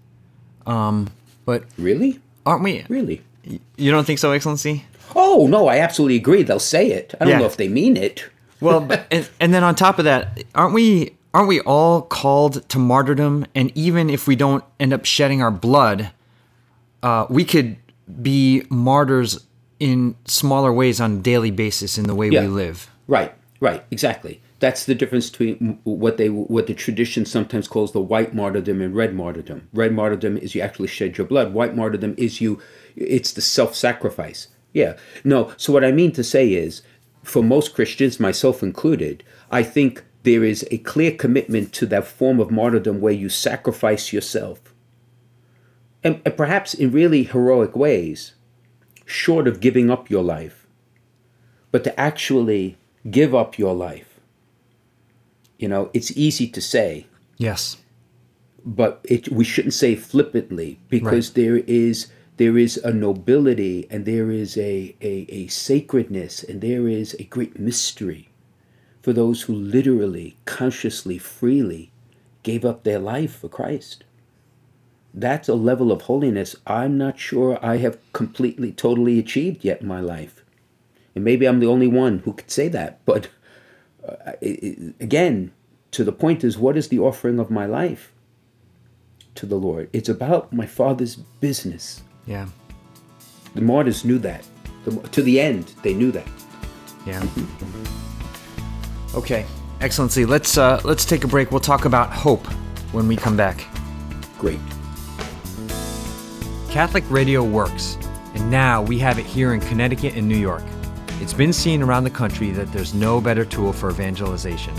[0.67, 1.09] Um,
[1.45, 2.21] but Really?
[2.45, 2.85] aren't we?
[2.89, 3.23] Really?
[3.77, 4.85] You don't think so, Excellency?
[5.17, 6.43] Oh no, I absolutely agree.
[6.43, 7.15] They'll say it.
[7.21, 7.39] I don't Yeah.
[7.41, 8.25] know if they mean it.
[8.61, 12.69] Well, but, and, and then on top of that, aren't we aren't we all called
[12.71, 13.47] to martyrdom?
[13.55, 16.11] And even if we don't end up shedding our blood,
[17.03, 17.77] uh, we could
[18.23, 19.45] be martyrs
[19.79, 22.43] in smaller ways on a daily basis in the way Yeah.
[22.43, 22.91] we live.
[23.07, 24.41] Right, right, exactly.
[24.61, 28.95] That's the difference between what they what the tradition sometimes calls the white martyrdom and
[28.95, 29.69] red martyrdom.
[29.73, 31.55] Red martyrdom is you actually shed your blood.
[31.55, 32.61] White martyrdom is you
[32.97, 34.49] it's the self-sacrifice.
[34.73, 34.97] Yeah.
[35.25, 36.83] No, so what I mean to say is
[37.23, 42.41] for most Christians, myself included, I think there is a clear commitment to that form
[42.41, 44.75] of martyrdom where you sacrifice yourself.
[46.03, 48.35] And, and perhaps in really heroic ways,
[49.05, 50.67] short of giving up your life,
[51.71, 52.77] but to actually
[53.11, 54.19] give up your life.
[55.59, 57.79] You know, it's easy to say, Yes.
[58.65, 64.31] but it, we shouldn't say flippantly because there is there is a nobility and there
[64.31, 68.29] is a, a, a sacredness and there is a great mystery
[69.03, 71.91] for those who literally, consciously, freely
[72.45, 74.05] gave up their life for Christ.
[75.13, 79.89] That's a level of holiness I'm not sure I have completely, totally achieved yet in
[79.89, 80.38] my life.
[81.19, 83.01] And maybe I'm the only one who could say that.
[83.05, 83.29] But
[84.09, 85.51] uh, it- it- again,
[85.91, 88.13] to the point is, what is the offering of my life
[89.35, 89.91] to the Lord?
[89.93, 92.03] It's about my Father's business.
[92.25, 92.47] Yeah.
[93.57, 94.47] The martyrs knew that.
[94.85, 96.29] The, to the end, they knew that.
[97.05, 97.27] Yeah.
[99.15, 99.45] Okay,
[99.81, 100.25] Excellency.
[100.25, 101.51] Let's uh, let's take a break.
[101.51, 102.47] We'll talk about hope
[102.93, 103.67] when we come back.
[104.39, 104.61] Great.
[106.71, 107.97] Catholic radio works,
[108.35, 110.63] and now we have it here in Connecticut and New York.
[111.21, 114.73] It's been seen around the country that there's no better tool for evangelization.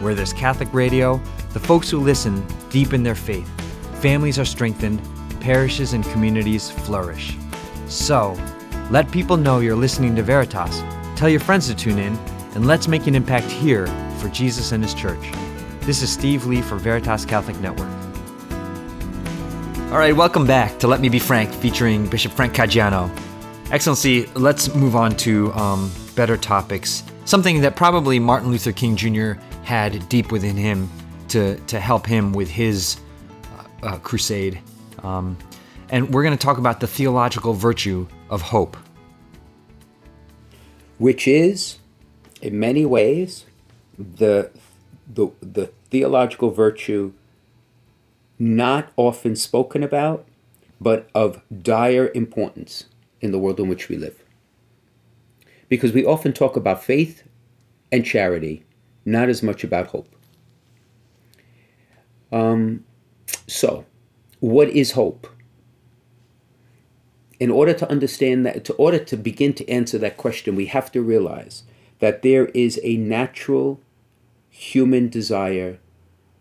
[0.00, 1.20] Where there's Catholic radio,
[1.52, 3.46] the folks who listen deepen their faith,
[4.00, 5.02] families are strengthened,
[5.40, 7.36] parishes and communities flourish.
[7.86, 8.34] So,
[8.90, 10.82] let people know you're listening to Veritas,
[11.16, 12.16] tell your friends to tune in,
[12.54, 13.86] and let's make an impact here
[14.20, 15.32] for Jesus and His Church.
[15.80, 17.90] This is Steve Lee for Veritas Catholic Network.
[19.92, 23.14] All right, welcome back to Let Me Be Frank, featuring Bishop Frank Caggiano.
[23.70, 27.02] Excellency, let's move on to um, better topics.
[27.24, 29.32] Something that probably Martin Luther King Jr.
[29.64, 30.88] had deep within him
[31.28, 32.98] to, to help him with his
[33.82, 34.60] uh, uh, crusade.
[35.02, 35.38] Um,
[35.88, 38.76] and we're going to talk about the theological virtue of hope.
[40.98, 41.78] Which is,
[42.42, 43.46] in many ways,
[43.98, 44.50] the,
[45.12, 47.14] the, the theological virtue
[48.38, 50.26] not often spoken about,
[50.80, 52.84] but of dire importance
[53.24, 54.22] in the world in which we live.
[55.68, 57.24] Because we often talk about faith
[57.90, 58.64] and charity,
[59.04, 60.14] not as much about hope.
[62.30, 62.84] Um,
[63.46, 63.86] so,
[64.40, 65.26] what is hope?
[67.40, 70.92] In order to understand that, to order to begin to answer that question, we have
[70.92, 71.64] to realize
[72.00, 73.80] that there is a natural
[74.50, 75.78] human desire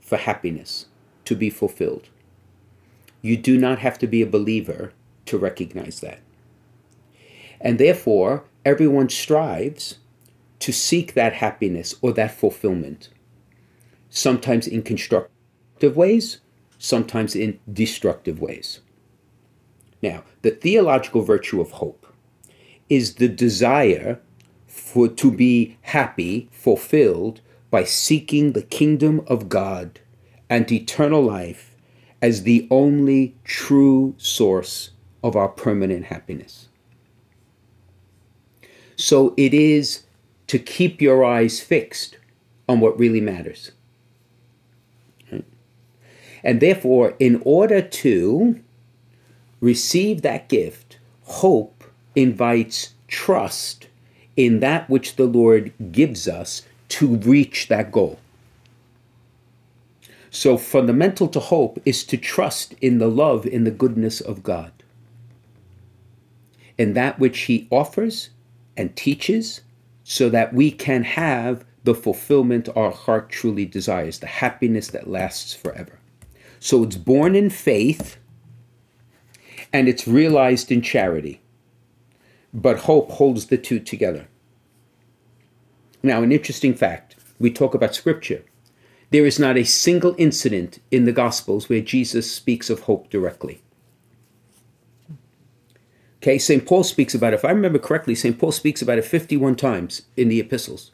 [0.01, 0.87] for happiness
[1.25, 2.09] to be fulfilled.
[3.21, 4.91] You do not have to be a believer
[5.25, 6.19] to recognize that.
[7.63, 9.97] And therefore, everyone strives
[10.59, 13.09] to seek that happiness or that fulfillment,
[14.09, 16.39] sometimes in constructive ways,
[16.77, 18.81] sometimes in destructive ways.
[20.01, 22.05] Now, the theological virtue of hope
[22.89, 24.19] is the desire
[24.67, 27.39] for to be happy, fulfilled
[27.71, 30.01] by seeking the kingdom of God
[30.49, 31.75] and eternal life
[32.21, 34.91] as the only true source
[35.23, 36.67] of our permanent happiness.
[38.95, 40.03] So it is
[40.47, 42.17] to keep your eyes fixed
[42.67, 43.71] on what really matters.
[46.43, 48.59] And therefore, in order to
[49.61, 51.83] receive that gift, hope
[52.15, 53.87] invites trust
[54.35, 58.19] in that which the Lord gives us to reach that goal.
[60.29, 64.71] So, fundamental to hope is to trust in the love, in the goodness of God,
[66.77, 68.31] in that which He offers
[68.75, 69.61] and teaches,
[70.03, 75.53] so that we can have the fulfillment our heart truly desires, the happiness that lasts
[75.53, 75.99] forever.
[76.59, 78.17] So, it's born in faith
[79.73, 81.41] and it's realized in charity.
[82.53, 84.27] But hope holds the two together.
[86.03, 88.43] Now, an interesting fact we talk about scripture.
[89.09, 93.61] There is not a single incident in the Gospels where Jesus speaks of hope directly.
[96.23, 96.65] Okay, St.
[96.65, 97.35] Paul speaks about it.
[97.35, 98.39] If I remember correctly, St.
[98.39, 100.91] Paul speaks about it 51 times in the epistles.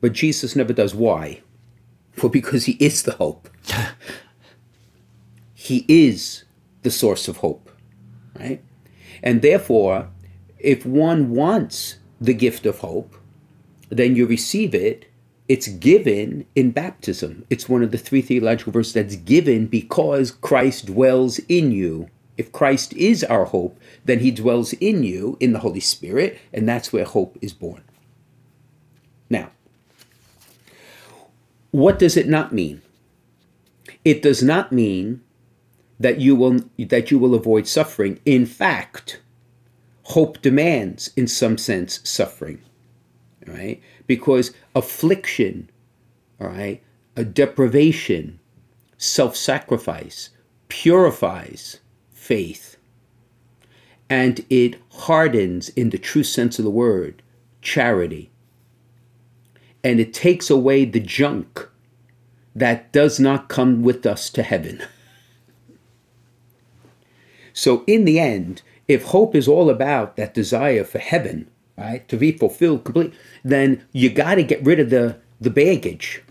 [0.00, 0.94] But Jesus never does.
[0.94, 1.42] Why?
[2.22, 3.48] Well, because he is the hope.
[5.54, 6.44] he is
[6.82, 7.70] the source of hope,
[8.38, 8.62] right?
[9.22, 10.10] And therefore,
[10.58, 13.14] if one wants the gift of hope,
[13.88, 15.06] then you receive it.
[15.48, 17.46] It's given in baptism.
[17.48, 22.10] It's one of the three theological virtues that's given because Christ dwells in you.
[22.36, 26.68] If Christ is our hope, then he dwells in you in the Holy Spirit, and
[26.68, 27.82] that's where hope is born.
[29.28, 29.50] Now,
[31.70, 32.82] what does it not mean?
[34.04, 35.22] It does not mean
[36.00, 38.18] that you will that you will avoid suffering.
[38.24, 39.20] In fact,
[40.04, 42.60] hope demands in some sense suffering.
[43.46, 43.80] Right?
[44.06, 45.68] Because affliction,
[46.40, 46.82] all right,
[47.16, 48.38] a deprivation,
[48.98, 50.30] self-sacrifice
[50.68, 51.80] purifies
[52.22, 52.76] faith
[54.08, 57.22] and it hardens in the true sense of the word
[57.60, 58.30] charity
[59.84, 61.68] and it takes away the junk
[62.54, 64.82] that does not come with us to heaven.
[67.52, 72.16] So, in the end, if hope is all about that desire for heaven, right, to
[72.16, 76.22] be fulfilled completely, then you got to get rid of the, the baggage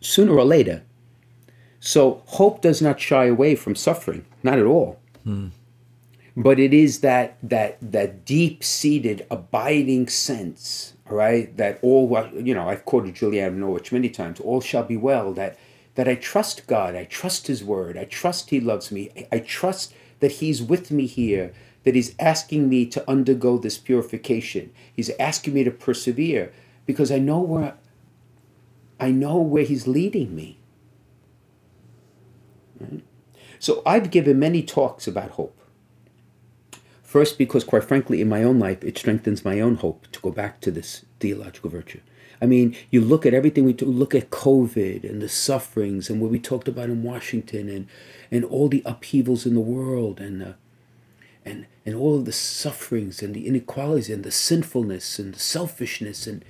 [0.00, 0.82] sooner or later.
[1.80, 5.00] So, hope does not shy away from suffering, not at all.
[6.36, 11.56] But it is that that that deep seated, abiding sense right?
[11.56, 15.58] That all, you know, I've quoted Julian Norwich many times, all shall be well, that,
[15.94, 19.94] that I trust God, I trust His word, I trust He loves me, I trust
[20.20, 21.52] that He's with me here,
[21.84, 24.72] that He's asking me to undergo this purification.
[24.92, 26.52] He's asking me to persevere
[26.84, 27.74] because I know where,
[28.98, 30.58] I know where He's leading me.
[32.80, 33.02] Right?
[33.66, 35.58] So I've given many talks about hope.
[37.02, 40.30] First, because quite frankly, in my own life, it strengthens my own hope to go
[40.30, 41.98] back to this theological virtue.
[42.40, 46.20] I mean, you look at everything we do, look at COVID and the sufferings and
[46.20, 47.88] what we talked about in Washington and,
[48.30, 50.52] and all the upheavals in the world and, uh,
[51.44, 56.28] and, and all of the sufferings and the inequalities and the sinfulness and the selfishness.
[56.28, 56.44] And,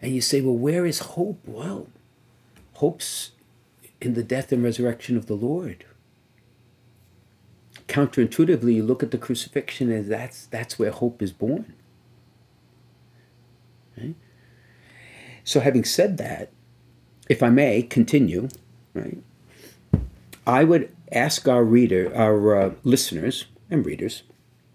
[0.00, 1.40] and you say, well, where is hope?
[1.44, 1.88] Well,
[2.74, 3.32] hope's
[4.00, 5.84] in the death and resurrection of the Lord
[7.90, 11.74] counterintuitively you look at the crucifixion and that's that's where hope is born.
[13.98, 14.14] Right?
[15.44, 16.52] so having said that
[17.28, 18.48] if i may continue
[18.94, 19.18] right
[20.46, 24.22] i would ask our reader our uh, listeners and readers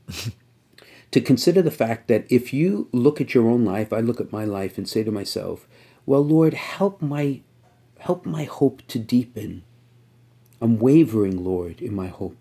[1.11, 4.31] to consider the fact that if you look at your own life i look at
[4.31, 5.67] my life and say to myself
[6.05, 7.41] well lord help my
[7.99, 9.63] help my hope to deepen.
[10.61, 12.37] I'm wavering lord in my hope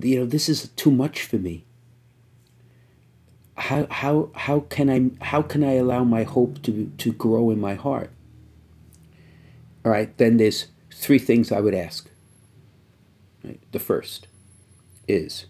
[0.00, 1.64] you know, this is too much for me.
[3.56, 7.60] How, how, how can I how can I allow my hope to, to grow in
[7.60, 8.10] my heart?
[9.84, 12.10] All right, then there's three things I would ask.
[13.44, 13.60] Right?
[13.72, 14.26] The first
[15.06, 15.46] is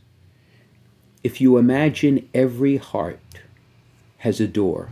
[1.23, 3.21] if you imagine every heart
[4.19, 4.91] has a door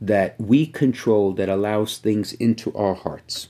[0.00, 3.48] that we control that allows things into our hearts,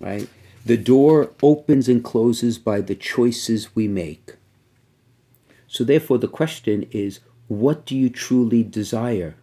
[0.00, 0.28] right?
[0.66, 4.34] The door opens and closes by the choices we make.
[5.68, 9.36] So, therefore, the question is what do you truly desire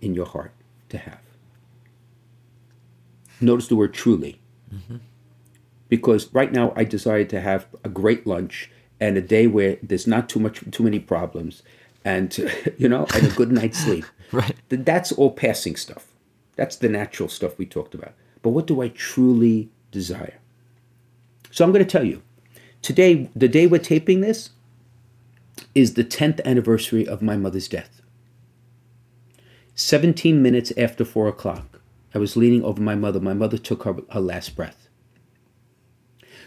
[0.00, 0.52] in your heart
[0.88, 1.20] to have?
[3.38, 4.40] Notice the word truly.
[4.74, 4.96] Mm-hmm.
[5.90, 10.06] Because right now I desire to have a great lunch and a day where there's
[10.06, 11.62] not too much too many problems
[12.02, 12.34] and
[12.78, 14.06] you know and a good night's sleep.
[14.30, 14.56] right.
[14.70, 16.06] That's all passing stuff.
[16.56, 18.14] That's the natural stuff we talked about.
[18.40, 20.38] But what do I truly desire?
[21.52, 22.22] So I'm going to tell you
[22.80, 24.50] today, the day we're taping this,
[25.74, 28.00] is the 10th anniversary of my mother's death.
[29.74, 31.80] 17 minutes after 4 o'clock,
[32.14, 33.20] I was leaning over my mother.
[33.20, 34.88] My mother took her, her last breath.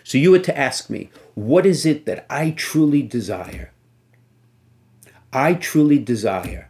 [0.03, 3.71] So you were to ask me, what is it that I truly desire?
[5.31, 6.69] I truly desire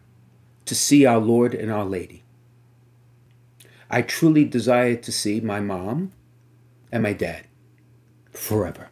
[0.66, 2.24] to see our Lord and our Lady.
[3.90, 6.12] I truly desire to see my mom
[6.92, 7.48] and my dad
[8.36, 8.90] forever.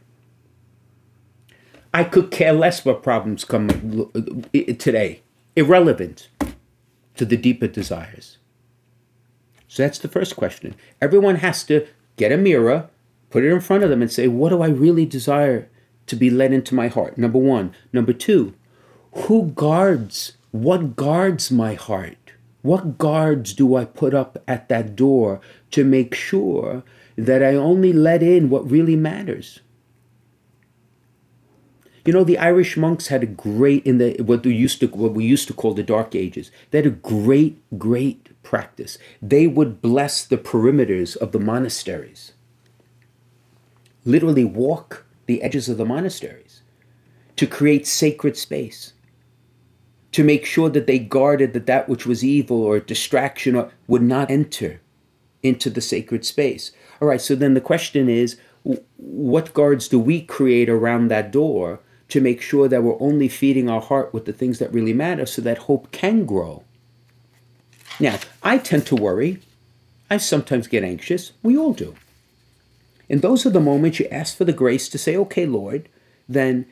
[1.94, 3.68] I could care less what problems come
[4.52, 5.22] today,
[5.56, 6.30] irrelevant
[7.16, 8.38] to the deeper desires.
[9.68, 10.76] So that's the first question.
[11.02, 12.90] Everyone has to get a mirror,
[13.30, 15.70] put it in front of them, and say, What do I really desire
[16.08, 17.18] to be led into my heart?
[17.18, 17.74] Number one.
[17.92, 18.54] Number two,
[19.14, 20.34] who guards?
[20.52, 22.34] What guards my heart?
[22.62, 25.42] What guards do I put up at that door
[25.72, 26.84] to make sure
[27.16, 29.60] that I only let in what really matters.
[32.06, 35.14] You know, the Irish monks had a great in the what we used to what
[35.14, 36.52] we used to call the Dark Ages.
[36.72, 38.98] They had a great, great practice.
[39.22, 42.34] They would bless the perimeters of the monasteries.
[44.04, 46.62] Literally walk the edges of the monasteries
[47.36, 48.94] to create sacred space,
[50.12, 54.02] to make sure that they guarded that that which was evil or distraction or, would
[54.02, 54.82] not enter
[55.42, 56.72] into the sacred space.
[57.04, 58.38] All right, so then the question is
[58.96, 63.70] what guards do we create around that door to make sure that we're only feeding
[63.70, 66.64] our heart with the things that really matter so that hope can grow?
[68.00, 69.42] Now, I tend to worry.
[70.10, 71.34] I sometimes get anxious.
[71.44, 71.94] We all do.
[73.10, 75.90] And those are the moments you ask for the grace to say, okay, Lord,
[76.30, 76.68] then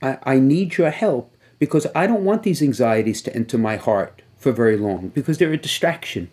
[0.00, 4.22] I, I need your help because I don't want these anxieties to enter my heart
[4.38, 6.30] for very long because they're a distraction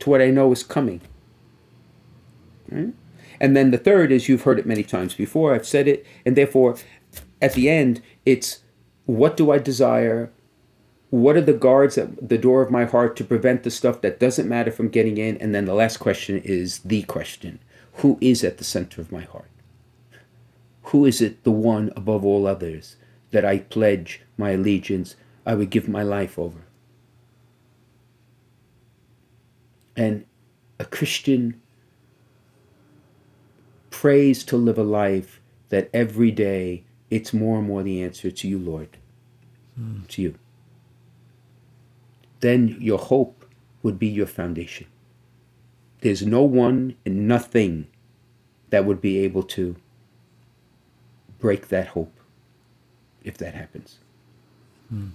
[0.00, 1.02] to what I know is coming.
[2.70, 2.94] Right?
[3.40, 6.36] And then the third is you've heard it many times before, I've said it, and
[6.36, 6.76] therefore
[7.40, 8.60] at the end, it's
[9.06, 10.30] what do I desire?
[11.10, 14.20] What are the guards at the door of my heart to prevent the stuff that
[14.20, 15.36] doesn't matter from getting in?
[15.38, 17.60] And then the last question is the question
[17.94, 19.50] Who is at the center of my heart?
[20.84, 22.96] Who is it, the one above all others,
[23.30, 25.16] that I pledge my allegiance,
[25.46, 26.64] I would give my life over?
[29.96, 30.24] And
[30.78, 31.60] a Christian
[33.98, 35.40] prays to live a life
[35.70, 38.96] that every day it's more and more the answer to you, Lord.
[39.78, 40.06] Mm.
[40.06, 40.34] To you.
[42.38, 43.44] Then your hope
[43.82, 44.86] would be your foundation.
[46.00, 47.88] There's no one and nothing
[48.70, 49.74] that would be able to
[51.40, 52.14] break that hope
[53.24, 53.98] if that happens.
[54.94, 55.10] Mm.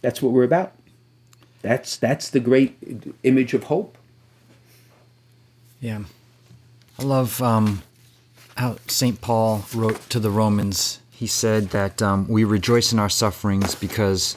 [0.00, 0.72] That's what we're about.
[1.60, 2.78] That's that's the great
[3.24, 3.98] image of hope.
[5.82, 6.04] Yeah.
[6.98, 7.82] I love um,
[8.56, 9.20] how St.
[9.20, 11.00] Paul wrote to the Romans.
[11.10, 14.34] He said that um, we rejoice in our sufferings because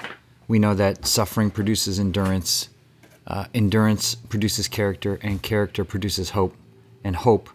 [0.47, 2.69] we know that suffering produces endurance,
[3.27, 6.55] uh, endurance produces character, and character produces hope,
[7.03, 7.49] and hope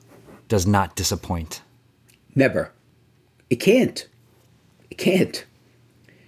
[0.48, 1.60] does not disappoint.
[2.34, 2.72] Never.
[3.50, 4.08] It can't.
[4.90, 5.44] It can't.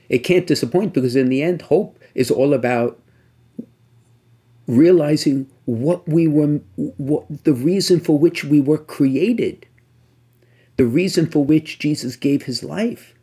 [0.08, 3.00] It can't disappoint because in the end, hope is all about
[4.66, 9.66] realizing what we were, what the reason for which we were created,
[10.76, 13.14] the reason for which Jesus gave his life.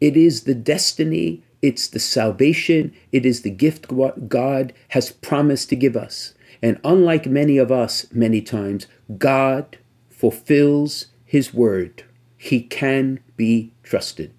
[0.00, 3.86] It is the destiny, it's the salvation, it is the gift
[4.28, 6.34] God has promised to give us.
[6.62, 12.04] And unlike many of us, many times, God fulfills his word.
[12.36, 14.32] He can be trusted.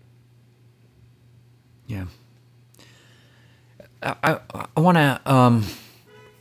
[1.88, 2.06] Yeah.
[4.02, 4.16] I,
[4.54, 5.22] I, I want to.
[5.26, 5.66] Um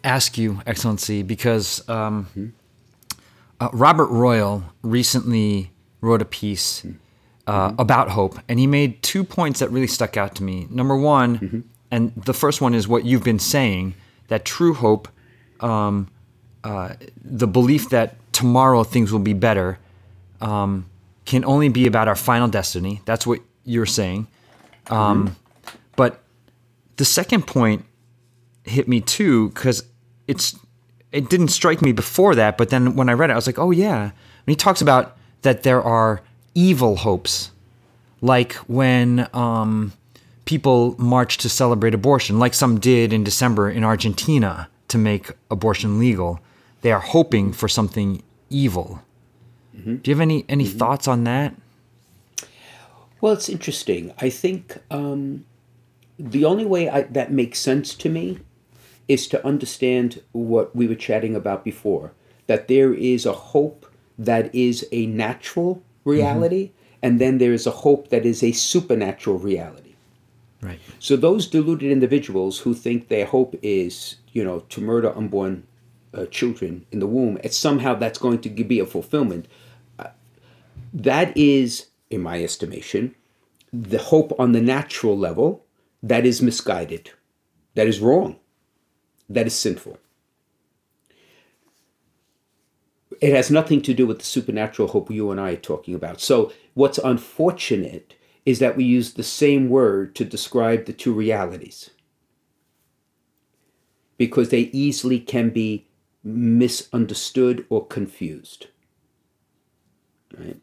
[0.08, 2.46] ask you, Excellency, because um, mm-hmm.
[3.60, 6.84] uh, Robert Royal recently wrote a piece
[7.46, 7.80] uh, mm-hmm.
[7.80, 10.66] about hope, and he made two points that really stuck out to me.
[10.70, 11.60] Number one, mm-hmm.
[11.90, 13.94] and the first one is what you've been saying
[14.28, 15.08] that true hope,
[15.60, 16.08] um,
[16.64, 19.78] uh, the belief that tomorrow things will be better,
[20.40, 20.86] um,
[21.24, 23.02] can only be about our final destiny.
[23.04, 24.26] That's what you're saying.
[24.88, 25.76] Um, mm-hmm.
[25.96, 26.22] but
[26.96, 27.84] the second point
[28.64, 29.84] hit me too because
[30.28, 30.56] it's
[31.10, 33.58] it didn't strike me before that, but then when I read it, I was like,
[33.58, 34.02] oh yeah.
[34.02, 34.12] And
[34.46, 36.20] he talks about that there are
[36.54, 37.50] evil hopes,
[38.20, 39.92] like when um,
[40.44, 45.98] people march to celebrate abortion, like some did in December in Argentina to make abortion
[45.98, 46.40] legal.
[46.82, 49.02] They are hoping for something evil.
[49.76, 49.96] Mm-hmm.
[49.96, 50.78] Do you have any any mm-hmm.
[50.78, 51.54] thoughts on that?
[53.20, 54.12] Well, it's interesting.
[54.18, 55.44] I think um,
[56.18, 58.38] the only way I, that makes sense to me
[59.08, 62.12] is to understand what we were chatting about before
[62.48, 63.86] that there is a hope
[64.18, 66.96] that is a natural reality, mm-hmm.
[67.02, 69.94] and then there is a hope that is a supernatural reality.
[70.60, 70.80] Right.
[70.98, 75.64] So those deluded individuals who think their hope is, you know, to murder unborn
[76.12, 79.46] uh, children in the womb, and somehow that's going to be a fulfillment.
[79.98, 80.08] Uh,
[80.92, 83.14] that is, in my estimation,
[83.72, 85.64] the hope on the natural level
[86.02, 87.10] that is misguided,
[87.74, 88.36] that is wrong
[89.28, 89.98] that is sinful.
[93.20, 96.20] It has nothing to do with the supernatural hope you and I are talking about.
[96.20, 98.14] So, what's unfortunate
[98.46, 101.90] is that we use the same word to describe the two realities
[104.16, 105.86] because they easily can be
[106.22, 108.68] misunderstood or confused.
[110.36, 110.60] Right?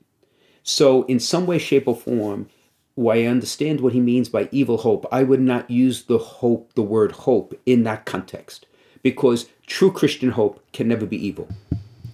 [0.64, 2.50] So, in some way, shape, or form,
[2.96, 6.74] why I understand what he means by evil hope, I would not use the hope,
[6.74, 8.66] the word hope, in that context,
[9.04, 11.50] because true Christian hope can never be evil.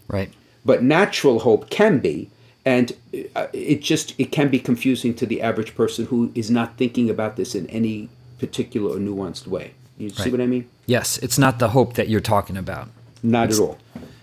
[0.07, 0.31] Right.
[0.65, 2.29] But natural hope can be,
[2.65, 2.93] and
[3.35, 7.09] uh, it just it can be confusing to the average person who is not thinking
[7.09, 8.09] about this in any
[8.39, 9.73] particular or nuanced way.
[9.97, 10.17] You right.
[10.17, 10.67] see what I mean?
[10.85, 12.89] Yes, it's not the hope that you're talking about.
[13.23, 13.77] Not it's, at all.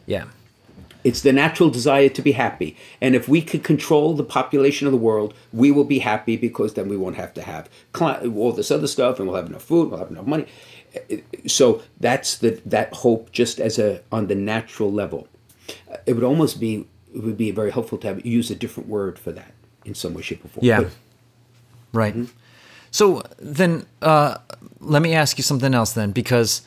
[0.07, 0.25] Yeah.
[1.05, 2.77] It's the natural desire to be happy.
[3.01, 6.75] And if we could control the population of the world, we will be happy because
[6.75, 7.69] then we won't have to have
[8.01, 10.47] all this other stuff and we'll have enough food, we'll have enough money.
[11.47, 15.29] So that's the that hope just as a on the natural level.
[16.07, 19.19] It would almost be it would be very helpful to have use a different word
[19.19, 19.53] for that
[19.85, 20.65] in some way, shape, or form.
[20.67, 20.81] Yeah.
[20.81, 20.93] But,
[21.93, 22.15] right.
[22.15, 22.33] Mm-hmm.
[22.91, 24.39] So then uh,
[24.81, 26.63] let me ask you something else then, because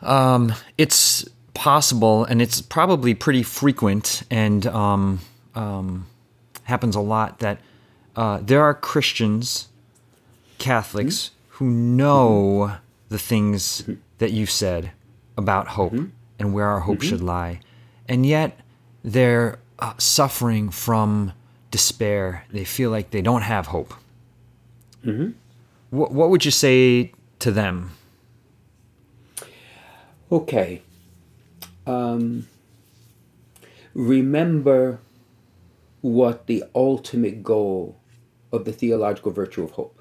[0.00, 5.20] um, it's possible and it's probably pretty frequent and um,
[5.54, 6.06] um,
[6.64, 7.58] happens a lot that
[8.16, 9.68] uh, there are Christians,
[10.58, 11.54] Catholics, mm-hmm.
[11.56, 12.76] who know mm-hmm.
[13.08, 13.94] the things mm-hmm.
[14.18, 14.92] that you said
[15.36, 16.06] about hope mm-hmm.
[16.38, 17.08] and where our hope mm-hmm.
[17.08, 17.60] should lie.
[18.08, 18.58] And yet
[19.02, 21.32] they're uh, suffering from
[21.70, 22.44] despair.
[22.50, 23.94] They feel like they don't have hope.
[25.04, 25.30] Mm-hmm.
[25.90, 27.92] What, what would you say to them?
[30.30, 30.82] Okay.
[31.86, 32.48] Um,
[33.94, 35.00] remember
[36.00, 37.96] what the ultimate goal
[38.52, 40.00] of the theological virtue of hope.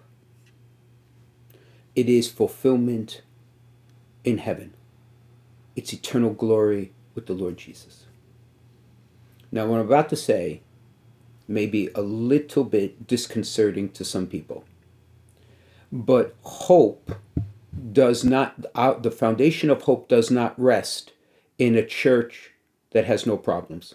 [1.96, 3.22] It is fulfillment
[4.24, 4.74] in heaven.
[5.76, 8.06] It's eternal glory with the Lord Jesus.
[9.52, 10.62] Now, what I'm about to say
[11.48, 14.64] may be a little bit disconcerting to some people.
[15.92, 17.12] But hope
[17.92, 18.62] does not,
[19.04, 21.12] the foundation of hope does not rest
[21.62, 22.49] in a church
[22.89, 23.93] that has no problems.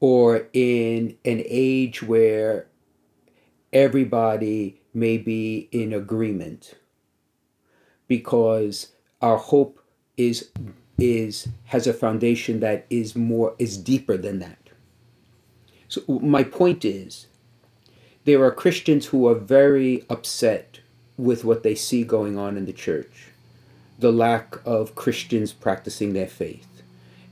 [0.00, 2.66] Or in an age where
[3.72, 6.74] everybody may be in agreement.
[8.08, 8.88] Because
[9.20, 9.80] our hope
[10.16, 10.50] is
[10.98, 14.58] is has a foundation that is more is deeper than that.
[15.86, 17.28] So my point is
[18.24, 20.80] there are Christians who are very upset
[21.16, 23.28] with what they see going on in the church,
[24.02, 26.82] the lack of Christians practicing their faith,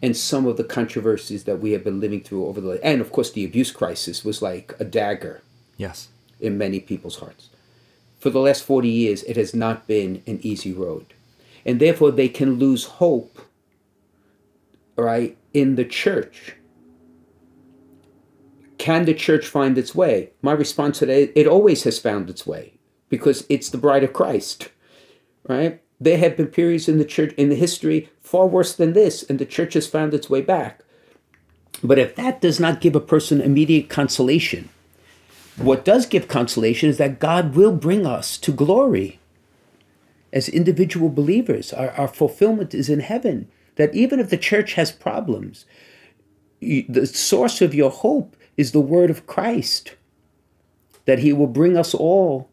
[0.00, 3.12] and some of the controversies that we have been living through over the and of
[3.12, 5.42] course the abuse crisis was like a dagger.
[5.76, 6.08] Yes.
[6.40, 7.50] In many people's hearts.
[8.18, 11.12] For the last 40 years it has not been an easy road.
[11.66, 13.38] And therefore they can lose hope
[14.96, 16.54] right in the church
[18.80, 20.30] can the church find its way?
[20.40, 22.72] My response to that, it always has found its way
[23.10, 24.70] because it's the bride of Christ,
[25.46, 25.82] right?
[26.00, 29.38] There have been periods in the church, in the history, far worse than this, and
[29.38, 30.80] the church has found its way back.
[31.82, 34.70] But if that does not give a person immediate consolation,
[35.56, 39.20] what does give consolation is that God will bring us to glory
[40.32, 41.72] as individual believers.
[41.72, 43.48] Our, our fulfillment is in heaven.
[43.76, 45.64] That even if the church has problems,
[46.60, 49.94] the source of your hope is the word of Christ,
[51.06, 52.50] that he will bring us all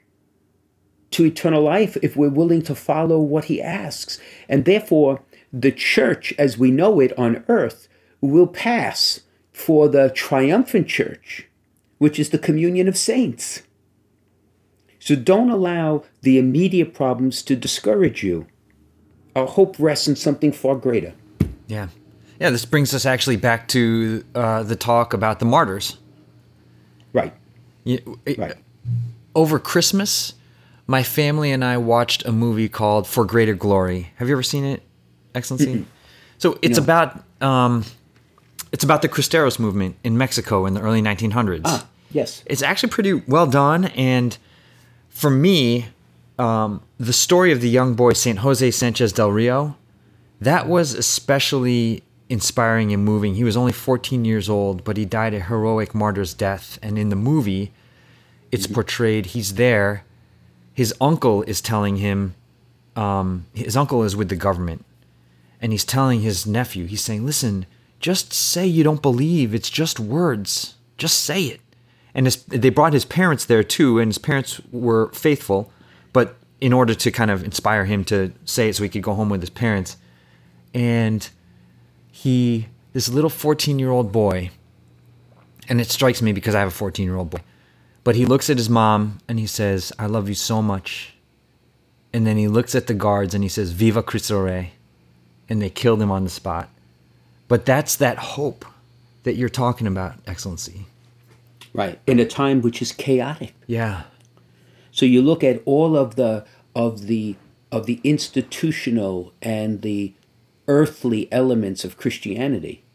[1.12, 4.20] to eternal life if we're willing to follow what he asks.
[4.50, 5.22] And therefore,
[5.54, 7.88] the church as we know it on earth
[8.22, 9.22] will pass
[9.54, 11.48] for the triumphant church,
[11.98, 13.64] which is the communion of saints.
[15.00, 18.48] So don't allow the immediate problems to discourage you.
[19.36, 21.14] Our hope rests in something far greater.
[21.68, 21.88] Yeah.
[22.40, 25.98] Yeah, this brings us actually back to uh, the talk about the martyrs.
[27.14, 27.34] Right.
[27.84, 28.56] You, right.
[29.34, 30.34] Over Christmas,
[30.88, 34.14] my family and I watched a movie called For Greater Glory.
[34.16, 34.82] Have you ever seen it,
[35.36, 35.76] Excellency?
[35.76, 35.86] Mm-mm.
[36.38, 36.84] So it's no.
[36.84, 37.84] about um,
[38.72, 41.62] it's about the Cristeros movement in Mexico in the early 1900s.
[41.66, 42.44] Ah, yes.
[42.46, 44.38] It's actually pretty well done, and
[45.10, 45.88] for me,
[46.40, 49.76] um, the story of the young boy Saint Jose Sanchez del Rio,
[50.40, 53.36] that was especially inspiring and moving.
[53.36, 56.78] He was only 14 years old, but he died a heroic martyr's death.
[56.82, 57.72] And in the movie,
[58.52, 58.76] it's mm-hmm.
[58.76, 60.04] portrayed he's there.
[60.78, 62.36] His uncle is telling him,
[62.96, 64.86] um, his uncle is with the government,
[65.60, 67.66] and he's telling his nephew, he's saying, listen,
[68.00, 69.56] just say you don't believe.
[69.56, 70.76] It's just words.
[71.00, 71.62] Just say it.
[72.14, 75.72] And his, they brought his parents there too, and his parents were faithful,
[76.14, 79.16] but in order to kind of inspire him to say it so he could go
[79.16, 79.98] home with his parents.
[80.76, 81.28] And
[82.12, 84.52] he this little 14 year old boy
[85.68, 87.40] and it strikes me because i have a 14 year old boy
[88.08, 91.14] but he looks at his mom and he says i love you so much.
[92.14, 94.72] And then he looks at the guards and he says viva cristo rey.
[95.50, 96.70] And they killed him on the spot.
[97.50, 98.64] But that's that hope
[99.24, 100.86] that you're talking about excellency.
[101.74, 102.00] Right.
[102.08, 103.54] In a time which is chaotic.
[103.66, 104.04] Yeah.
[104.90, 107.36] So you look at all of the of the
[107.74, 110.14] of the institutional and the
[110.70, 112.86] earthly elements of Christianity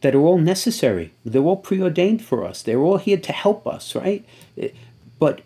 [0.00, 1.12] that are all necessary.
[1.24, 2.62] They're all preordained for us.
[2.62, 4.24] They're all here to help us, right?
[5.18, 5.42] But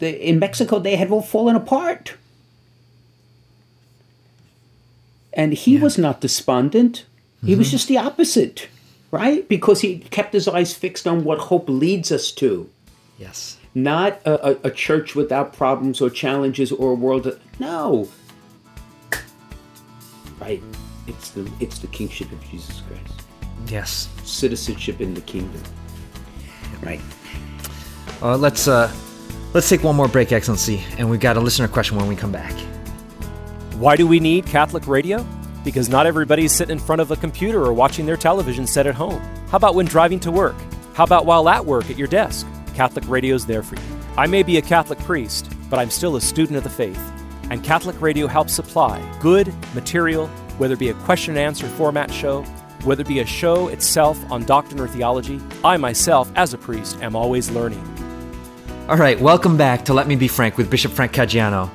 [0.00, 2.14] in Mexico, they had all fallen apart.
[5.34, 7.04] And he was not despondent.
[7.44, 7.72] He was mm-hmm.
[7.72, 8.68] just the opposite,
[9.10, 9.48] right?
[9.48, 12.68] Because he kept his eyes fixed on what hope leads us to.
[13.18, 13.58] Yes.
[13.74, 18.08] Not a, a, a church without problems or challenges or a world that, no.
[20.38, 20.62] Right.
[21.06, 23.11] It's the it's the kingship of Jesus Christ.
[23.72, 24.10] Yes.
[24.24, 25.62] Citizenship in the kingdom.
[26.82, 27.00] Right.
[28.20, 28.92] Uh, let's uh,
[29.54, 32.30] let's take one more break, Excellency, and we've got a listener question when we come
[32.30, 32.52] back.
[33.76, 35.26] Why do we need Catholic radio?
[35.64, 38.94] Because not everybody's sitting in front of a computer or watching their television set at
[38.94, 39.22] home.
[39.48, 40.56] How about when driving to work?
[40.92, 42.46] How about while at work at your desk?
[42.74, 43.98] Catholic radio's there for you.
[44.18, 47.00] I may be a Catholic priest, but I'm still a student of the faith,
[47.48, 50.26] and Catholic radio helps supply good material,
[50.58, 52.44] whether it be a question and answer format show,
[52.84, 55.40] whether it be a show itself on doctrine or theology.
[55.64, 57.82] I myself, as a priest, am always learning.
[58.88, 61.70] All right, welcome back to Let Me Be Frank with Bishop Frank Caggiano.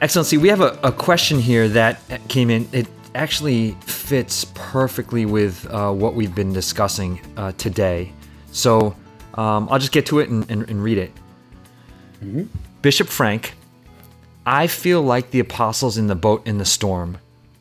[0.00, 2.68] Excellency, we have a, a question here that came in.
[2.72, 8.12] It actually fits perfectly with uh, what we've been discussing uh, today.
[8.52, 8.94] So
[9.34, 11.12] um, I'll just get to it and, and, and read it.
[12.82, 13.54] Bishop Frank,
[14.44, 17.18] I feel like the apostles in the boat in the storm.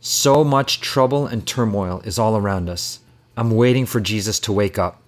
[0.08, 3.00] So much trouble and turmoil is all around us.
[3.36, 5.02] I'm waiting for Jesus to wake up.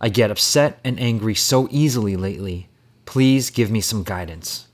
[0.00, 2.68] I get upset and angry so easily lately.
[3.04, 4.66] Please give me some guidance.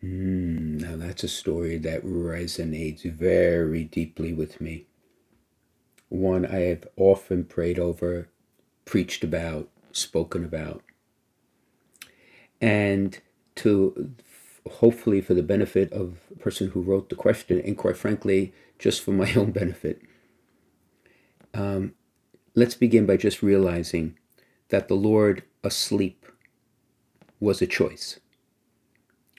[0.00, 4.86] Hmm, now that's a story that resonates very deeply with me.
[6.10, 8.28] One I have often prayed over,
[8.84, 10.84] preached about, spoken about.
[12.60, 13.18] And
[13.56, 14.14] to
[14.68, 19.02] hopefully for the benefit of the person who wrote the question, and quite frankly, just
[19.02, 20.00] for my own benefit,
[21.54, 21.94] um,
[22.54, 24.16] let's begin by just realizing
[24.68, 26.26] that the Lord asleep
[27.40, 28.20] was a choice.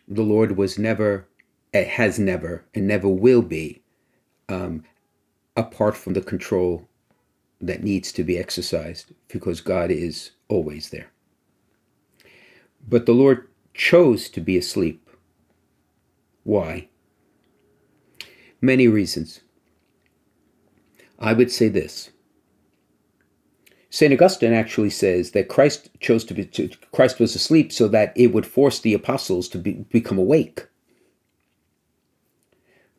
[0.08, 1.28] The Lord was never,
[1.74, 3.82] eh, has never, and never will be
[4.50, 4.84] um,
[5.56, 6.88] apart from the control
[7.62, 11.08] that needs to be exercised because God is always there.
[12.88, 15.03] But the Lord chose to be asleep.
[16.44, 16.88] Why?
[18.62, 19.42] Many reasons.
[21.20, 22.12] I would say this.
[23.90, 24.12] St.
[24.12, 28.34] Augustine actually says that Christ chose to be to, Christ was asleep so that it
[28.34, 30.68] would force the apostles to be, become awake.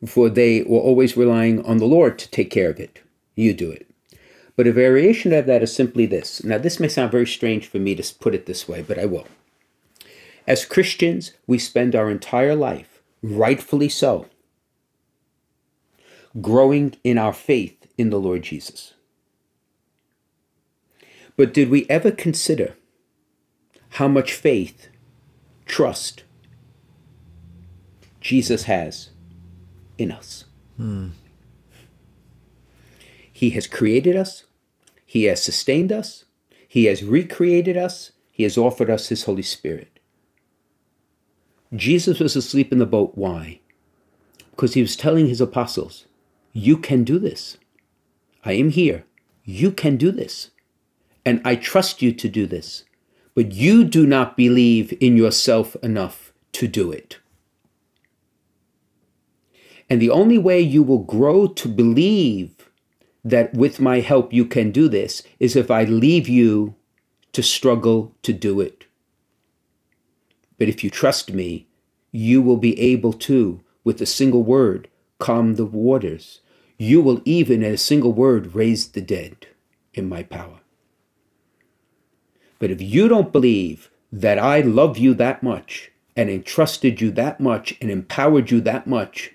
[0.05, 3.01] For they were always relying on the Lord to take care of it.
[3.35, 3.87] You do it.
[4.55, 6.43] But a variation of that is simply this.
[6.43, 9.05] Now, this may sound very strange for me to put it this way, but I
[9.05, 9.27] will.
[10.47, 12.94] As Christians, we spend our entire life,
[13.25, 14.27] rightfully so,
[16.41, 18.93] growing in our faith in the Lord Jesus.
[21.35, 22.75] But did we ever consider
[23.91, 24.89] how much faith,
[25.65, 26.23] trust
[28.21, 29.09] Jesus has
[29.97, 30.45] in us?
[30.77, 31.09] Hmm.
[33.31, 34.45] He has created us,
[35.05, 36.25] He has sustained us,
[36.67, 39.94] He has recreated us, He has offered us His Holy Spirit.
[41.75, 43.11] Jesus was asleep in the boat.
[43.15, 43.59] Why?
[44.51, 46.05] Because He was telling His apostles,
[46.53, 47.57] You can do this.
[48.43, 49.05] I am here.
[49.43, 50.51] You can do this
[51.25, 52.85] and I trust you to do this.
[53.33, 57.17] But you do not believe in yourself enough to do it.
[59.89, 62.69] And the only way you will grow to believe
[63.23, 66.75] that with my help you can do this is if I leave you
[67.33, 68.84] to struggle to do it.
[70.57, 71.67] But if you trust me,
[72.11, 74.87] you will be able to, with a single word,
[75.19, 76.41] calm the waters.
[76.77, 79.47] You will even, at a single word, raise the dead
[79.93, 80.59] in my power.
[82.59, 87.39] But if you don't believe that I love you that much and entrusted you that
[87.39, 89.31] much and empowered you that much,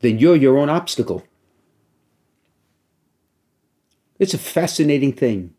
[0.00, 1.24] then you're your own obstacle.
[4.18, 5.55] It's a fascinating thing.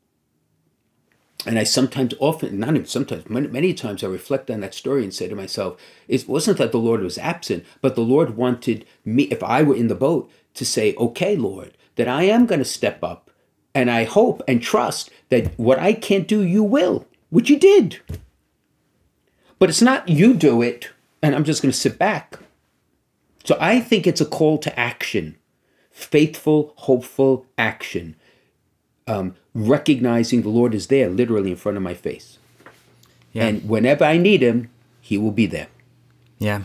[1.48, 5.04] And I sometimes, often, not even sometimes, many, many times, I reflect on that story
[5.04, 5.80] and say to myself,
[6.10, 9.78] it wasn't that the Lord was absent, but the Lord wanted me, if I were
[9.78, 13.32] in the boat, to say, okay, Lord, that I am going to step up
[13.74, 18.02] and I hope and trust that what I can't do, you will, which you did.
[19.58, 20.90] But it's not you do it
[21.24, 22.40] and I'm just going to sit back.
[23.46, 25.38] So I think it's a call to action,
[25.92, 28.18] faithful, hopeful action,
[29.08, 32.38] um, recognizing the Lord is there, literally in front of my face.
[33.34, 33.48] Yeah.
[33.48, 34.70] And whenever I need Him,
[35.02, 35.68] He will be there.
[36.40, 36.64] Yeah.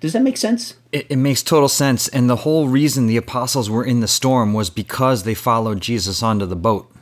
[0.00, 0.74] Does that make sense?
[0.92, 2.06] It, it makes total sense.
[2.08, 6.22] And the whole reason the apostles were in the storm was because they followed Jesus
[6.22, 6.92] onto the boat.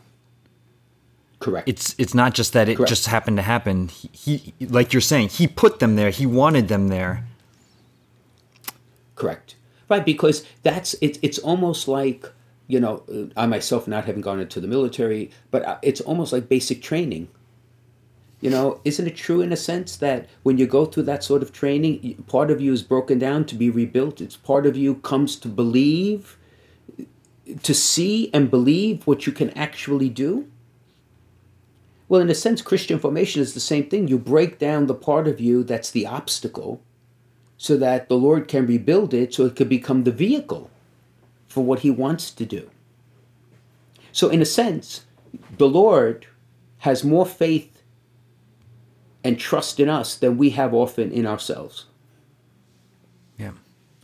[1.41, 1.69] Correct.
[1.69, 2.89] It's it's not just that it Correct.
[2.89, 3.89] just happened to happen.
[3.89, 6.11] He, he like you're saying, he put them there.
[6.11, 7.27] He wanted them there.
[9.15, 9.57] Correct.
[9.89, 12.33] Right, because that's it, it's almost like
[12.67, 13.03] you know
[13.37, 17.29] I myself not having gone into the military, but uh, it's almost like basic training.
[18.41, 21.43] You know, isn't it true in a sense that when you go through that sort
[21.43, 24.21] of training, part of you is broken down to be rebuilt.
[24.21, 26.37] It's part of you comes to believe,
[27.63, 30.47] to see and believe what you can actually do.
[32.07, 34.09] Well, in a sense, Christian formation is the same thing.
[34.09, 36.83] You break down the part of you that's the obstacle
[37.57, 40.71] so that the Lord can rebuild it so it could become the vehicle
[41.55, 42.69] for what He wants to do.
[44.11, 45.05] So, in a sense,
[45.57, 46.27] the Lord
[46.79, 47.83] has more faith
[49.23, 51.87] and trust in us than we have often in ourselves.
[53.39, 53.53] Yeah.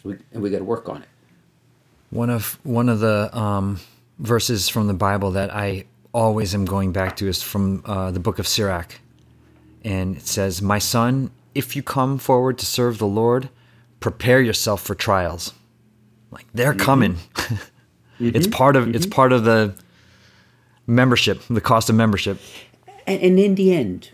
[0.05, 1.09] We, and we got to work on it.
[2.11, 3.81] One of one of the um,
[4.19, 8.21] verses from the Bible that I always am going back to is from uh, the
[8.21, 9.01] book of Sirach,
[9.85, 13.49] and it says, "My son, if you come forward to serve the Lord,
[14.01, 15.53] prepare yourself for trials.
[16.31, 16.81] Like they're mm-hmm.
[16.81, 17.15] coming.
[17.35, 18.31] mm-hmm.
[18.37, 18.95] It's part of mm-hmm.
[18.95, 19.75] it's part of the
[20.87, 22.41] membership, the cost of membership.
[23.07, 24.11] And, and in the end,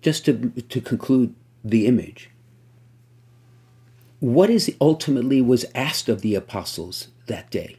[0.00, 1.34] just to to conclude
[1.64, 2.30] the image,
[4.20, 7.76] what is ultimately was asked of the apostles that day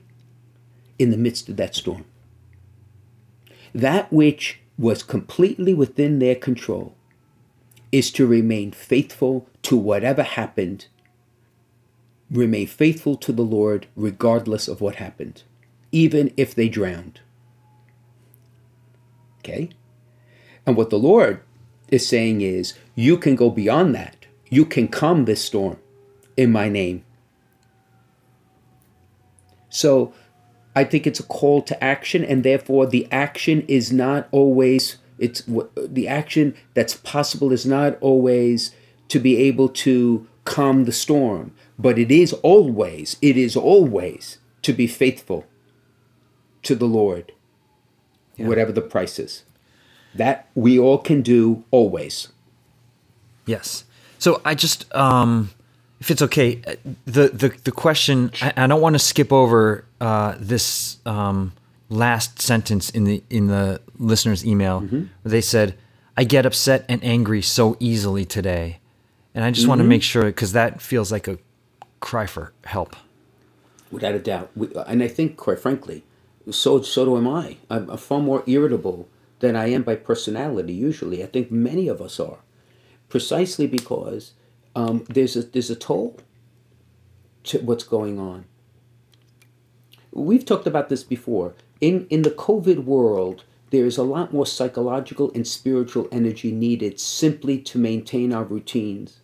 [0.99, 2.05] in the midst of that storm?
[3.73, 6.95] That which was completely within their control
[7.91, 10.87] is to remain faithful to whatever happened.
[12.31, 15.43] Remain faithful to the Lord regardless of what happened,
[15.91, 17.21] even if they drowned.
[19.39, 19.69] Okay?
[20.65, 21.41] And what the Lord
[21.89, 24.25] is saying is, you can go beyond that.
[24.49, 25.77] You can calm this storm
[26.37, 27.03] in my name.
[29.69, 30.13] So
[30.75, 35.43] I think it's a call to action, and therefore the action is not always it's
[35.77, 38.71] the action that's possible is not always
[39.09, 41.53] to be able to calm the storm,
[41.83, 45.45] but it is always it is always to be faithful
[46.63, 47.33] to the Lord,
[48.37, 48.47] yeah.
[48.47, 49.43] whatever the price is.
[50.15, 52.29] That we all can do always.
[53.45, 53.83] Yes.
[54.17, 55.51] So I just um
[55.99, 56.55] if it's okay,
[57.05, 61.53] the the the question I, I don't want to skip over uh, this um,
[61.89, 64.81] last sentence in the in the listener's email.
[64.81, 65.03] Mm-hmm.
[65.23, 65.77] they said,
[66.17, 68.79] "I get upset and angry so easily today,"
[69.33, 69.69] and I just mm-hmm.
[69.69, 71.37] want to make sure because that feels like a
[72.03, 72.95] cry for help.
[73.89, 74.51] Without a doubt,
[74.87, 76.03] and I think, quite frankly,
[76.51, 77.57] so so do am I.
[77.69, 79.07] I'm far more irritable
[79.39, 80.73] than I am by personality.
[80.73, 82.39] Usually, I think many of us are,
[83.07, 84.33] precisely because
[84.75, 86.19] um, there's a there's a toll
[87.45, 88.45] to what's going on.
[90.11, 91.53] We've talked about this before.
[91.79, 96.99] In in the COVID world, there is a lot more psychological and spiritual energy needed
[96.99, 99.19] simply to maintain our routines,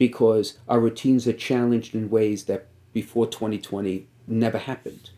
[0.00, 5.10] because our routines are challenged in ways that before 2020 never happened.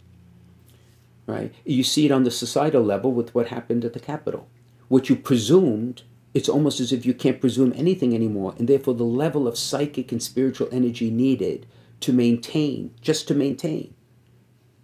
[1.25, 1.55] Right?
[1.65, 4.49] You see it on the societal level with what happened at the Capitol.
[4.89, 6.03] What you presumed
[6.35, 10.13] it's almost as if you can't presume anything anymore, and therefore the level of psychic
[10.13, 11.67] and spiritual energy needed
[12.01, 13.95] to maintain, just to maintain,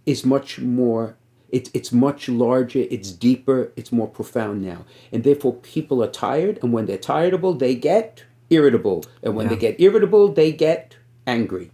[0.05, 1.17] is much more.
[1.49, 2.85] It's it's much larger.
[2.91, 3.73] It's deeper.
[3.77, 8.25] It's more profound now, and therefore people are tired, and when they're tiredable, they get
[8.51, 9.51] irritable, and when yeah.
[9.51, 10.97] they get irritable, they get
[11.27, 11.71] angry.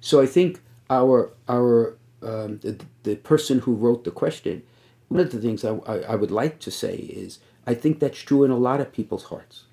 [0.00, 4.62] So I think our our um, the, the person who wrote the question,
[5.08, 8.18] one of the things I, I, I would like to say is I think that's
[8.18, 9.64] true in a lot of people's hearts.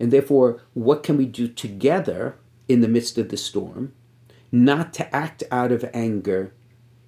[0.00, 2.36] And therefore, what can we do together
[2.68, 3.92] in the midst of the storm?
[4.52, 6.52] Not to act out of anger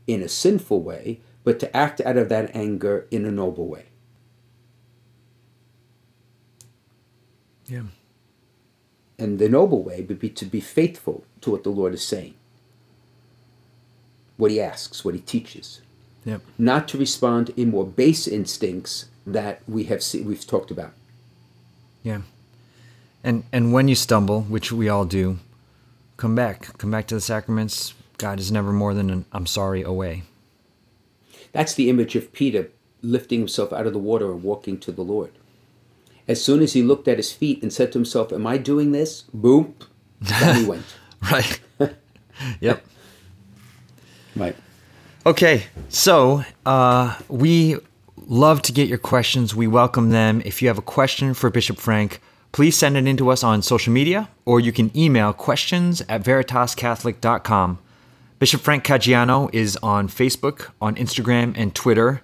[0.06, 3.86] in a sinful way, but to act out of that anger in a noble way.
[7.70, 7.82] Yeah.
[9.18, 12.34] And the noble way would be to be faithful to what the Lord is saying,
[14.36, 15.80] what He asks, what He teaches.
[16.24, 16.42] Yep.
[16.58, 20.92] Not to respond in more base instincts that we have see, we've talked about.
[22.02, 22.22] Yeah.
[23.22, 25.38] And and when you stumble, which we all do,
[26.16, 26.76] come back.
[26.78, 27.94] Come back to the sacraments.
[28.18, 30.24] God is never more than an I'm sorry away.
[31.52, 32.70] That's the image of Peter
[33.02, 35.32] lifting himself out of the water and walking to the Lord.
[36.30, 38.92] As soon as he looked at his feet and said to himself, Am I doing
[38.92, 39.22] this?
[39.34, 39.74] Boom.
[40.22, 40.84] Down he went.
[41.32, 41.60] right.
[42.60, 42.86] yep.
[44.36, 44.54] Right.
[45.26, 45.64] Okay.
[45.88, 47.78] So uh, we
[48.28, 49.56] love to get your questions.
[49.56, 50.40] We welcome them.
[50.44, 52.20] If you have a question for Bishop Frank,
[52.52, 56.22] please send it in to us on social media or you can email questions at
[56.22, 57.80] veritascatholic.com.
[58.38, 62.22] Bishop Frank Caggiano is on Facebook, on Instagram, and Twitter.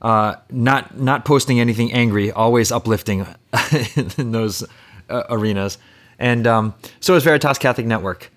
[0.00, 3.26] Uh, not not posting anything angry, always uplifting
[4.16, 4.64] in those
[5.10, 5.76] uh, arenas.
[6.18, 8.30] And um, so is Veritas Catholic Network.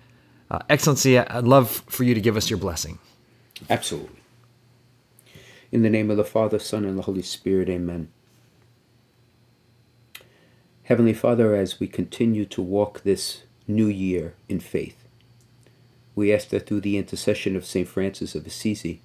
[0.51, 2.99] Uh, Excellency, I'd love for you to give us your blessing.
[3.69, 4.19] Absolutely.
[5.71, 8.09] In the name of the Father, Son, and the Holy Spirit, amen.
[10.83, 15.07] Heavenly Father, as we continue to walk this new year in faith,
[16.13, 17.87] we ask that through the intercession of St.
[17.87, 19.01] Francis of Assisi,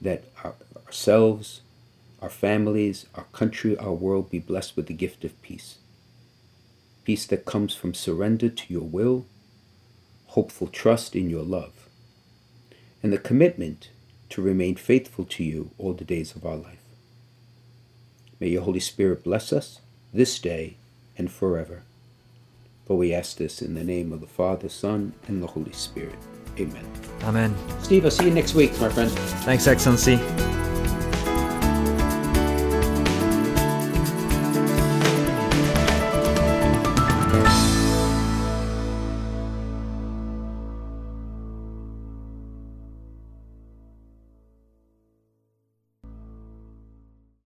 [0.00, 0.54] that our,
[0.86, 1.60] ourselves,
[2.22, 5.78] our families, our country, our world be blessed with the gift of peace.
[7.04, 9.26] Peace that comes from surrender to your will,
[10.28, 11.88] hopeful trust in your love,
[13.02, 13.90] and the commitment
[14.30, 16.82] to remain faithful to you all the days of our life.
[18.40, 19.80] May your Holy Spirit bless us
[20.12, 20.76] this day
[21.16, 21.82] and forever.
[22.86, 26.18] For we ask this in the name of the Father, Son, and the Holy Spirit.
[26.58, 26.86] Amen.
[27.22, 27.54] Amen.
[27.82, 29.10] Steve, I'll see you next week, my friend.
[29.10, 30.16] Thanks, Excellency.